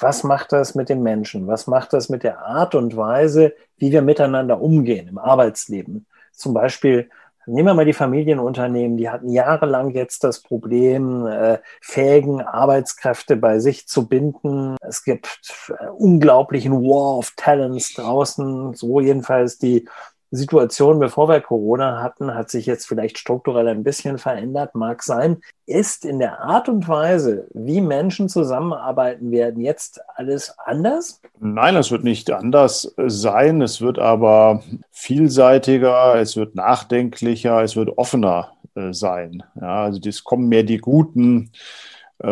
Was 0.01 0.25
macht 0.25 0.53
das 0.53 0.75
mit 0.75 0.89
den 0.89 1.03
Menschen? 1.03 1.47
Was 1.47 1.67
macht 1.67 1.93
das 1.93 2.09
mit 2.09 2.23
der 2.23 2.41
Art 2.41 2.75
und 2.75 2.97
Weise, 2.97 3.55
wie 3.77 3.93
wir 3.93 4.03
miteinander 4.03 4.61
umgehen 4.61 5.09
im 5.09 5.19
Arbeitsleben? 5.19 6.07
Zum 6.33 6.55
Beispiel 6.55 7.11
Nehmen 7.49 7.69
wir 7.69 7.75
mal 7.75 7.87
die 7.87 7.95
Familienunternehmen, 7.95 8.99
die 8.99 9.09
hatten 9.09 9.31
jahrelang 9.31 9.91
jetzt 9.91 10.23
das 10.23 10.43
Problem, 10.43 11.27
äh, 11.27 11.59
fähigen 11.81 12.43
Arbeitskräfte 12.43 13.37
bei 13.37 13.59
sich 13.59 13.89
zu 13.89 14.07
binden. 14.07 14.77
Es 14.83 15.03
gibt 15.03 15.51
äh, 15.71 15.87
unglaublichen 15.87 16.75
War 16.75 17.17
of 17.17 17.33
Talents 17.37 17.95
draußen, 17.95 18.75
so 18.75 19.01
jedenfalls 19.01 19.57
die 19.57 19.89
Situation, 20.31 20.99
bevor 20.99 21.29
wir 21.29 21.41
Corona 21.41 22.03
hatten, 22.03 22.35
hat 22.35 22.51
sich 22.51 22.67
jetzt 22.67 22.87
vielleicht 22.87 23.19
strukturell 23.19 23.69
ein 23.69 23.83
bisschen 23.83 24.19
verändert, 24.19 24.75
mag 24.75 25.03
sein. 25.03 25.39
Ist 25.67 26.05
in 26.05 26.19
der 26.19 26.41
Art 26.41 26.69
und 26.69 26.87
Weise, 26.89 27.47
wie 27.55 27.81
Menschen 27.81 28.29
zusammenarbeiten 28.29 29.31
werden, 29.31 29.63
jetzt 29.63 30.01
alles 30.17 30.55
anders? 30.59 31.21
Nein, 31.39 31.77
es 31.77 31.91
wird 31.91 32.05
nicht 32.05 32.31
anders 32.31 32.95
sein. 32.97 33.63
Es 33.63 33.81
wird 33.81 33.99
aber 33.99 34.63
vielseitiger, 34.91 36.17
es 36.17 36.37
wird 36.37 36.55
nachdenklicher, 36.55 37.63
es 37.63 37.77
wird 37.77 37.97
offener 37.97 38.53
äh, 38.75 38.93
sein. 38.93 39.43
Ja, 39.61 39.85
also 39.85 40.01
es 40.07 40.25
kommen 40.25 40.49
mehr 40.49 40.63
die 40.63 40.79
guten 40.79 41.53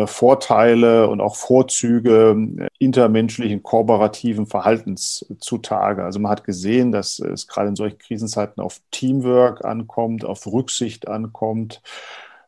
Vorteile 0.05 1.07
und 1.09 1.21
auch 1.21 1.35
Vorzüge 1.35 2.35
äh, 2.59 2.67
intermenschlichen, 2.77 3.63
kooperativen 3.63 4.45
Verhaltens 4.45 5.25
zutage. 5.39 6.03
Also 6.03 6.19
man 6.19 6.31
hat 6.31 6.43
gesehen, 6.43 6.91
dass 6.91 7.19
es 7.19 7.47
gerade 7.47 7.69
in 7.69 7.75
solchen 7.75 7.97
Krisenzeiten 7.97 8.61
auf 8.61 8.81
Teamwork 8.91 9.63
ankommt, 9.63 10.25
auf 10.25 10.45
Rücksicht 10.45 11.07
ankommt, 11.07 11.81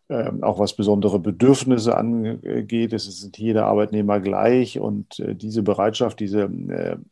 ähm, 0.10 0.43
auch 0.43 0.60
was 0.60 0.73
besondere 0.73 1.19
Bedürfnisse 1.19 1.97
angeht. 1.97 2.91
Es 2.91 3.08
ist 3.08 3.38
jeder 3.38 3.67
Arbeitnehmer 3.67 4.19
gleich 4.19 4.78
und 4.80 5.19
äh, 5.19 5.34
diese 5.34 5.63
Bereitschaft, 5.63 6.19
diese 6.19 6.49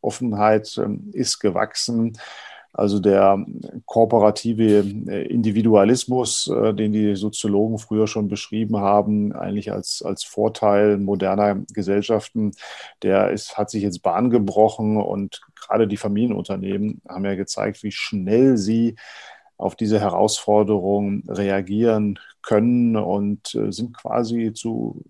Offenheit 0.02 0.78
ähm, 0.78 1.10
ist 1.14 1.40
gewachsen. 1.40 2.18
Also 2.74 3.00
der 3.00 3.44
kooperative 3.86 4.86
äh, 5.08 5.28
Individualismus, 5.28 6.48
äh, 6.48 6.74
den 6.74 6.92
die 6.94 7.16
Soziologen 7.16 7.80
früher 7.80 8.08
schon 8.08 8.28
beschrieben 8.28 8.78
haben, 8.78 9.34
eigentlich 9.34 9.72
als, 9.72 10.04
als 10.06 10.24
Vorteil 10.24 10.98
moderner 10.98 11.64
Gesellschaften, 11.74 12.52
der 13.02 13.32
ist, 13.32 13.58
hat 13.58 13.70
sich 13.70 13.84
jetzt 13.84 14.04
Bahn 14.04 14.30
gebrochen 14.30 14.98
und 14.98 15.42
gerade 15.56 15.88
die 15.88 15.98
Familienunternehmen 15.98 17.02
haben 17.08 17.26
ja 17.26 17.36
gezeigt, 17.36 17.82
wie 17.84 17.92
schnell 17.92 18.58
sie 18.58 18.96
auf 19.58 19.76
diese 19.76 20.00
Herausforderung 20.00 21.24
reagieren 21.28 22.20
können 22.44 22.96
und 22.96 23.56
äh, 23.56 23.72
sind 23.72 23.98
quasi 23.98 24.54
zu 24.54 25.04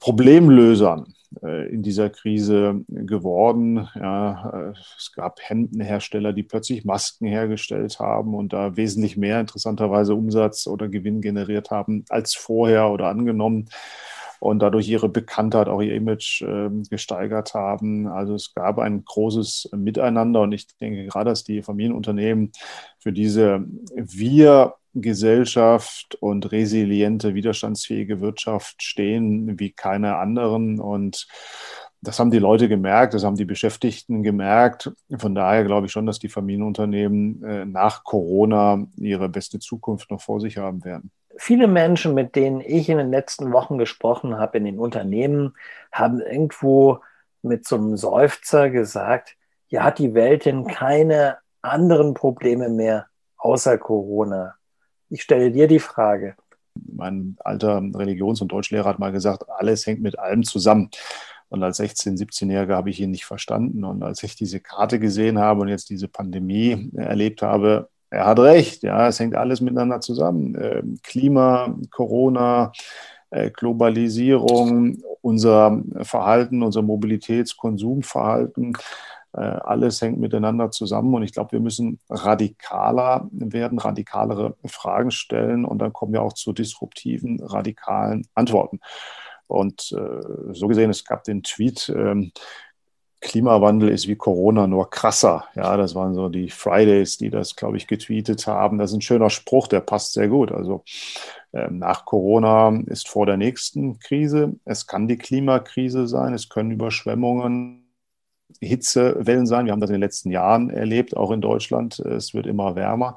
Problemlösern 0.00 1.14
in 1.40 1.82
dieser 1.82 2.10
Krise 2.10 2.84
geworden. 2.88 3.88
Ja, 3.94 4.70
äh, 4.70 4.72
es 4.98 5.12
gab 5.12 5.40
Hemdenhersteller, 5.40 6.32
die 6.32 6.42
plötzlich 6.42 6.84
Masken 6.84 7.26
hergestellt 7.26 7.98
haben 7.98 8.34
und 8.34 8.52
da 8.52 8.76
wesentlich 8.76 9.16
mehr 9.16 9.40
interessanterweise 9.40 10.14
Umsatz 10.14 10.66
oder 10.66 10.88
Gewinn 10.88 11.20
generiert 11.20 11.70
haben 11.70 12.04
als 12.08 12.34
vorher 12.34 12.90
oder 12.90 13.08
angenommen 13.08 13.68
und 14.42 14.58
dadurch 14.58 14.88
ihre 14.88 15.08
Bekanntheit, 15.08 15.68
auch 15.68 15.80
ihr 15.80 15.94
Image 15.94 16.42
äh, 16.42 16.68
gesteigert 16.90 17.54
haben. 17.54 18.08
Also 18.08 18.34
es 18.34 18.54
gab 18.54 18.80
ein 18.80 19.04
großes 19.04 19.70
Miteinander 19.76 20.40
und 20.40 20.50
ich 20.50 20.66
denke 20.78 21.06
gerade, 21.06 21.30
dass 21.30 21.44
die 21.44 21.62
Familienunternehmen 21.62 22.50
für 22.98 23.12
diese 23.12 23.64
Wir 23.94 24.74
Gesellschaft 24.94 26.16
und 26.20 26.52
resiliente, 26.52 27.34
widerstandsfähige 27.34 28.20
Wirtschaft 28.20 28.82
stehen 28.82 29.58
wie 29.58 29.72
keine 29.72 30.16
anderen. 30.16 30.80
Und 30.80 31.26
das 32.02 32.18
haben 32.18 32.30
die 32.30 32.38
Leute 32.38 32.68
gemerkt, 32.68 33.14
das 33.14 33.24
haben 33.24 33.36
die 33.36 33.44
Beschäftigten 33.44 34.22
gemerkt. 34.22 34.92
Von 35.16 35.34
daher 35.34 35.64
glaube 35.64 35.86
ich 35.86 35.92
schon, 35.92 36.06
dass 36.06 36.18
die 36.18 36.28
Familienunternehmen 36.28 37.44
äh, 37.44 37.64
nach 37.64 38.04
Corona 38.04 38.86
ihre 38.96 39.28
beste 39.28 39.60
Zukunft 39.60 40.10
noch 40.10 40.20
vor 40.20 40.40
sich 40.40 40.58
haben 40.58 40.84
werden. 40.84 41.10
Viele 41.38 41.68
Menschen, 41.68 42.12
mit 42.14 42.36
denen 42.36 42.60
ich 42.60 42.88
in 42.88 42.98
den 42.98 43.10
letzten 43.10 43.52
Wochen 43.52 43.78
gesprochen 43.78 44.36
habe 44.36 44.58
in 44.58 44.64
den 44.64 44.78
Unternehmen, 44.78 45.54
haben 45.90 46.20
irgendwo 46.20 46.98
mit 47.40 47.66
so 47.66 47.76
einem 47.76 47.96
Seufzer 47.96 48.68
gesagt, 48.68 49.36
ja, 49.68 49.84
hat 49.84 49.98
die 49.98 50.14
Welt 50.14 50.44
denn 50.44 50.66
keine 50.66 51.38
anderen 51.62 52.14
Probleme 52.14 52.68
mehr 52.68 53.06
außer 53.38 53.78
Corona? 53.78 54.56
Ich 55.12 55.22
stelle 55.22 55.50
dir 55.50 55.68
die 55.68 55.78
Frage. 55.78 56.36
Mein 56.74 57.36
alter 57.44 57.82
Religions- 57.94 58.40
und 58.40 58.50
Deutschlehrer 58.50 58.88
hat 58.88 58.98
mal 58.98 59.12
gesagt, 59.12 59.44
alles 59.46 59.86
hängt 59.86 60.00
mit 60.00 60.18
allem 60.18 60.42
zusammen. 60.42 60.88
Und 61.50 61.62
als 61.62 61.80
16-, 61.80 62.18
17-Jähriger 62.18 62.74
habe 62.74 62.88
ich 62.88 62.98
ihn 62.98 63.10
nicht 63.10 63.26
verstanden. 63.26 63.84
Und 63.84 64.02
als 64.02 64.22
ich 64.22 64.36
diese 64.36 64.58
Karte 64.58 64.98
gesehen 64.98 65.38
habe 65.38 65.60
und 65.60 65.68
jetzt 65.68 65.90
diese 65.90 66.08
Pandemie 66.08 66.90
erlebt 66.96 67.42
habe, 67.42 67.90
er 68.08 68.24
hat 68.24 68.38
recht, 68.38 68.84
ja, 68.84 69.06
es 69.06 69.20
hängt 69.20 69.36
alles 69.36 69.60
miteinander 69.60 70.00
zusammen. 70.00 70.56
Ähm, 70.58 70.98
Klima, 71.02 71.76
Corona, 71.90 72.72
äh, 73.28 73.50
Globalisierung, 73.50 75.02
unser 75.20 75.82
Verhalten, 76.00 76.62
unser 76.62 76.80
Mobilitätskonsumverhalten, 76.80 78.72
äh, 78.72 78.78
alles 79.40 80.00
hängt 80.02 80.18
miteinander 80.18 80.70
zusammen. 80.70 81.14
Und 81.14 81.22
ich 81.22 81.32
glaube, 81.32 81.52
wir 81.52 81.60
müssen 81.60 81.98
radikaler 82.10 83.28
werden, 83.32 83.78
radikalere 83.78 84.56
Fragen 84.66 85.10
stellen. 85.10 85.64
Und 85.64 85.78
dann 85.78 85.92
kommen 85.92 86.12
wir 86.12 86.22
auch 86.22 86.34
zu 86.34 86.52
disruptiven, 86.52 87.40
radikalen 87.42 88.26
Antworten. 88.34 88.80
Und 89.46 89.92
äh, 89.92 90.52
so 90.54 90.68
gesehen, 90.68 90.90
es 90.90 91.04
gab 91.04 91.24
den 91.24 91.42
Tweet, 91.42 91.92
ähm, 91.94 92.32
Klimawandel 93.22 93.88
ist 93.88 94.08
wie 94.08 94.16
Corona, 94.16 94.66
nur 94.66 94.90
krasser. 94.90 95.44
Ja, 95.54 95.76
das 95.76 95.94
waren 95.94 96.14
so 96.14 96.28
die 96.28 96.50
Fridays, 96.50 97.18
die 97.18 97.30
das, 97.30 97.54
glaube 97.54 97.76
ich, 97.76 97.86
getweetet 97.86 98.46
haben. 98.48 98.78
Das 98.78 98.90
ist 98.90 98.96
ein 98.96 99.02
schöner 99.02 99.30
Spruch, 99.30 99.68
der 99.68 99.80
passt 99.80 100.12
sehr 100.12 100.28
gut. 100.28 100.50
Also 100.50 100.82
ähm, 101.52 101.78
nach 101.78 102.04
Corona 102.04 102.76
ist 102.86 103.08
vor 103.08 103.24
der 103.24 103.36
nächsten 103.36 104.00
Krise. 104.00 104.56
Es 104.64 104.88
kann 104.88 105.06
die 105.06 105.18
Klimakrise 105.18 106.08
sein, 106.08 106.34
es 106.34 106.48
können 106.48 106.72
Überschwemmungen, 106.72 107.81
Hitzewellen 108.60 109.46
sein. 109.46 109.66
Wir 109.66 109.72
haben 109.72 109.80
das 109.80 109.90
in 109.90 109.94
den 109.94 110.02
letzten 110.02 110.30
Jahren 110.30 110.70
erlebt, 110.70 111.16
auch 111.16 111.30
in 111.30 111.40
Deutschland. 111.40 111.98
Es 112.00 112.34
wird 112.34 112.46
immer 112.46 112.74
wärmer 112.74 113.16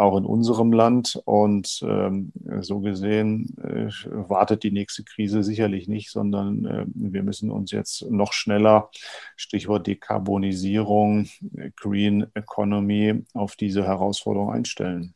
auch 0.00 0.16
in 0.16 0.24
unserem 0.24 0.72
Land. 0.72 1.20
Und 1.24 1.80
ähm, 1.82 2.32
so 2.60 2.80
gesehen 2.80 3.54
äh, 3.62 3.90
wartet 4.10 4.62
die 4.62 4.70
nächste 4.70 5.04
Krise 5.04 5.44
sicherlich 5.44 5.86
nicht, 5.88 6.10
sondern 6.10 6.64
äh, 6.64 6.86
wir 6.94 7.22
müssen 7.22 7.50
uns 7.50 7.70
jetzt 7.70 8.10
noch 8.10 8.32
schneller, 8.32 8.90
Stichwort 9.36 9.86
Dekarbonisierung, 9.86 11.28
Green 11.76 12.26
Economy, 12.34 13.24
auf 13.34 13.56
diese 13.56 13.84
Herausforderung 13.84 14.50
einstellen. 14.50 15.14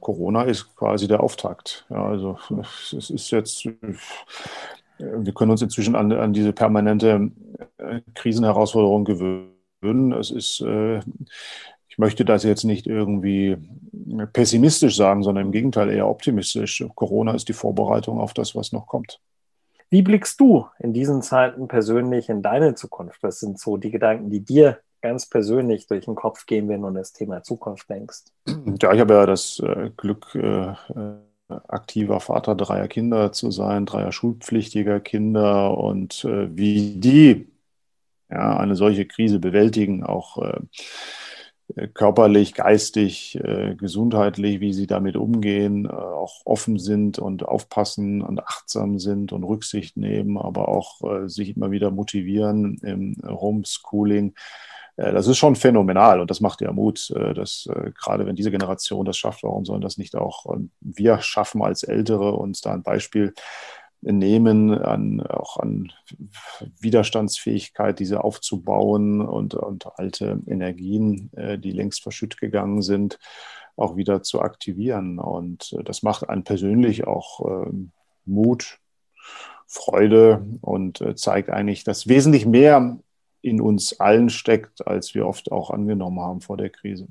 Corona 0.00 0.44
ist 0.44 0.76
quasi 0.76 1.08
der 1.08 1.20
Auftakt. 1.20 1.84
Ja, 1.90 2.06
also 2.06 2.38
es 2.92 3.10
ist 3.10 3.30
jetzt, 3.32 3.68
wir 5.00 5.32
können 5.32 5.50
uns 5.50 5.62
inzwischen 5.62 5.96
an, 5.96 6.12
an 6.12 6.32
diese 6.32 6.52
permanente 6.52 7.30
äh, 7.78 8.00
Krisenherausforderung 8.14 9.04
gewöhnen. 9.04 10.12
Es 10.12 10.30
ist 10.30 10.60
äh, 10.60 11.00
ich 11.90 11.98
möchte 11.98 12.24
das 12.24 12.44
jetzt 12.44 12.64
nicht 12.64 12.86
irgendwie 12.86 13.56
pessimistisch 14.32 14.96
sagen, 14.96 15.24
sondern 15.24 15.46
im 15.46 15.52
Gegenteil 15.52 15.90
eher 15.90 16.08
optimistisch. 16.08 16.84
Corona 16.94 17.34
ist 17.34 17.48
die 17.48 17.52
Vorbereitung 17.52 18.20
auf 18.20 18.32
das, 18.32 18.54
was 18.54 18.70
noch 18.72 18.86
kommt. 18.86 19.20
Wie 19.90 20.02
blickst 20.02 20.38
du 20.38 20.66
in 20.78 20.92
diesen 20.92 21.20
Zeiten 21.20 21.66
persönlich 21.66 22.28
in 22.28 22.42
deine 22.42 22.76
Zukunft? 22.76 23.24
Was 23.24 23.40
sind 23.40 23.58
so 23.58 23.76
die 23.76 23.90
Gedanken, 23.90 24.30
die 24.30 24.38
dir 24.40 24.78
ganz 25.02 25.28
persönlich 25.28 25.88
durch 25.88 26.04
den 26.04 26.14
Kopf 26.14 26.46
gehen, 26.46 26.68
wenn 26.68 26.82
du 26.82 26.86
an 26.86 26.94
das 26.94 27.12
Thema 27.12 27.42
Zukunft 27.42 27.90
denkst? 27.90 28.26
Ja, 28.80 28.92
ich 28.92 29.00
habe 29.00 29.14
ja 29.14 29.26
das 29.26 29.58
äh, 29.58 29.90
Glück, 29.96 30.32
äh, 30.36 30.74
aktiver 31.68 32.20
Vater 32.20 32.54
dreier 32.54 32.88
Kinder 32.88 33.32
zu 33.32 33.50
sein, 33.50 33.86
dreier 33.86 34.12
schulpflichtiger 34.12 35.00
Kinder 35.00 35.76
und 35.76 36.24
äh, 36.24 36.56
wie 36.56 36.94
die 36.96 37.50
ja, 38.30 38.56
eine 38.56 38.76
solche 38.76 39.06
Krise 39.06 39.38
bewältigen, 39.38 40.04
auch 40.04 40.38
äh, 40.38 40.60
körperlich, 41.94 42.54
geistig, 42.54 43.38
äh, 43.42 43.74
gesundheitlich, 43.76 44.60
wie 44.60 44.72
sie 44.72 44.86
damit 44.86 45.16
umgehen, 45.16 45.86
äh, 45.86 45.88
auch 45.88 46.42
offen 46.44 46.78
sind 46.78 47.18
und 47.18 47.44
aufpassen 47.44 48.22
und 48.22 48.40
achtsam 48.40 48.98
sind 48.98 49.32
und 49.32 49.44
Rücksicht 49.44 49.96
nehmen, 49.96 50.38
aber 50.38 50.68
auch 50.68 51.00
sich 51.26 51.56
immer 51.56 51.70
wieder 51.70 51.90
motivieren 51.90 52.78
im 52.82 53.16
Homeschooling. 53.24 54.34
Das 55.02 55.26
ist 55.26 55.38
schon 55.38 55.56
phänomenal 55.56 56.20
und 56.20 56.30
das 56.30 56.40
macht 56.40 56.60
ja 56.60 56.72
Mut, 56.72 57.10
dass 57.34 57.66
gerade 57.94 58.26
wenn 58.26 58.36
diese 58.36 58.50
Generation 58.50 59.06
das 59.06 59.16
schafft, 59.16 59.42
warum 59.42 59.64
sollen 59.64 59.80
das 59.80 59.96
nicht 59.96 60.14
auch 60.14 60.44
wir 60.80 61.22
schaffen 61.22 61.62
als 61.62 61.84
Ältere 61.84 62.32
uns 62.32 62.60
da 62.60 62.74
ein 62.74 62.82
Beispiel 62.82 63.32
nehmen, 64.02 64.72
an, 64.72 65.20
auch 65.20 65.58
an 65.58 65.92
Widerstandsfähigkeit, 66.80 67.98
diese 67.98 68.24
aufzubauen 68.24 69.20
und, 69.20 69.54
und 69.54 69.98
alte 69.98 70.40
Energien, 70.46 71.30
äh, 71.34 71.58
die 71.58 71.72
längst 71.72 72.02
verschütt 72.02 72.38
gegangen 72.38 72.82
sind, 72.82 73.18
auch 73.76 73.96
wieder 73.96 74.22
zu 74.22 74.40
aktivieren. 74.40 75.18
Und 75.18 75.74
äh, 75.78 75.84
das 75.84 76.02
macht 76.02 76.28
einen 76.28 76.44
persönlich 76.44 77.06
auch 77.06 77.66
äh, 77.66 77.70
Mut, 78.24 78.78
Freude 79.66 80.46
und 80.62 81.00
äh, 81.00 81.14
zeigt 81.14 81.50
eigentlich, 81.50 81.84
dass 81.84 82.08
wesentlich 82.08 82.46
mehr 82.46 82.98
in 83.42 83.60
uns 83.60 83.98
allen 84.00 84.28
steckt, 84.28 84.86
als 84.86 85.14
wir 85.14 85.26
oft 85.26 85.50
auch 85.52 85.70
angenommen 85.70 86.20
haben 86.20 86.40
vor 86.40 86.56
der 86.56 86.70
Krise. 86.70 87.08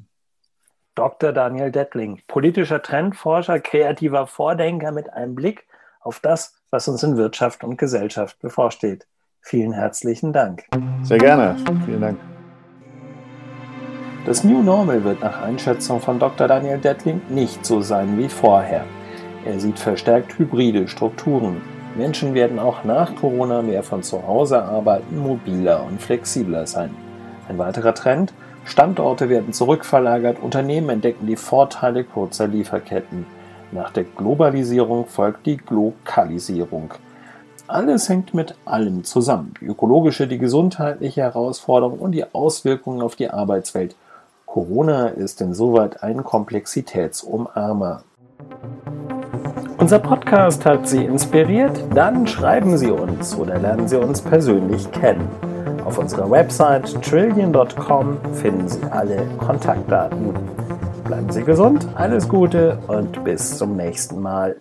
Dr. 0.95 1.31
Daniel 1.31 1.71
Dettling, 1.71 2.21
politischer 2.27 2.81
Trendforscher, 2.81 3.59
kreativer 3.59 4.27
Vordenker 4.27 4.91
mit 4.91 5.11
einem 5.13 5.35
Blick 5.35 5.65
auf 6.01 6.19
das, 6.19 6.55
was 6.71 6.87
uns 6.87 7.03
in 7.03 7.17
Wirtschaft 7.17 7.63
und 7.63 7.77
Gesellschaft 7.77 8.39
bevorsteht. 8.39 9.07
Vielen 9.41 9.71
herzlichen 9.71 10.33
Dank. 10.33 10.65
Sehr 11.03 11.17
gerne. 11.17 11.55
Vielen 11.85 12.01
Dank. 12.01 12.19
Das 14.25 14.43
New 14.43 14.61
Normal 14.61 15.03
wird 15.03 15.21
nach 15.21 15.41
Einschätzung 15.41 16.01
von 16.01 16.19
Dr. 16.19 16.47
Daniel 16.47 16.77
Dettling 16.77 17.21
nicht 17.29 17.65
so 17.65 17.81
sein 17.81 18.17
wie 18.17 18.27
vorher. 18.27 18.85
Er 19.45 19.59
sieht 19.59 19.79
verstärkt 19.79 20.37
hybride 20.37 20.87
Strukturen. 20.87 21.61
Menschen 21.95 22.33
werden 22.33 22.59
auch 22.59 22.83
nach 22.83 23.15
Corona 23.15 23.61
mehr 23.61 23.83
von 23.83 24.03
zu 24.03 24.25
Hause 24.25 24.63
arbeiten, 24.63 25.19
mobiler 25.19 25.83
und 25.83 26.01
flexibler 26.01 26.67
sein. 26.67 26.95
Ein 27.47 27.57
weiterer 27.57 27.93
Trend, 27.93 28.33
Standorte 28.65 29.29
werden 29.29 29.53
zurückverlagert, 29.53 30.39
Unternehmen 30.39 30.89
entdecken 30.89 31.25
die 31.25 31.35
Vorteile 31.35 32.03
kurzer 32.03 32.47
Lieferketten. 32.47 33.25
Nach 33.71 33.91
der 33.91 34.03
Globalisierung 34.03 35.07
folgt 35.07 35.45
die 35.45 35.57
Glokalisierung. 35.57 36.93
Alles 37.67 38.09
hängt 38.09 38.33
mit 38.33 38.55
allem 38.65 39.03
zusammen. 39.03 39.53
Die 39.61 39.65
ökologische, 39.65 40.27
die 40.27 40.37
gesundheitliche 40.37 41.21
Herausforderung 41.21 41.99
und 41.99 42.13
die 42.13 42.25
Auswirkungen 42.33 43.01
auf 43.01 43.15
die 43.15 43.29
Arbeitswelt. 43.29 43.95
Corona 44.45 45.07
ist 45.09 45.41
insoweit 45.41 46.01
ein 46.01 46.23
Komplexitätsumarmer. 46.23 48.03
Unser 49.79 49.99
Podcast 49.99 50.65
hat 50.65 50.89
Sie 50.89 51.05
inspiriert? 51.05 51.81
Dann 51.95 52.27
schreiben 52.27 52.77
Sie 52.77 52.91
uns 52.91 53.33
oder 53.33 53.57
lernen 53.57 53.87
Sie 53.87 53.95
uns 53.95 54.21
persönlich 54.21 54.91
kennen. 54.91 55.25
Auf 55.85 55.97
unserer 55.97 56.29
Website 56.29 57.01
trillion.com 57.01 58.17
finden 58.33 58.67
Sie 58.67 58.83
alle 58.91 59.25
Kontaktdaten. 59.37 60.33
Bleiben 61.05 61.31
Sie 61.31 61.43
gesund, 61.43 61.87
alles 61.95 62.27
Gute 62.27 62.77
und 62.87 63.23
bis 63.23 63.57
zum 63.57 63.77
nächsten 63.77 64.21
Mal. 64.21 64.57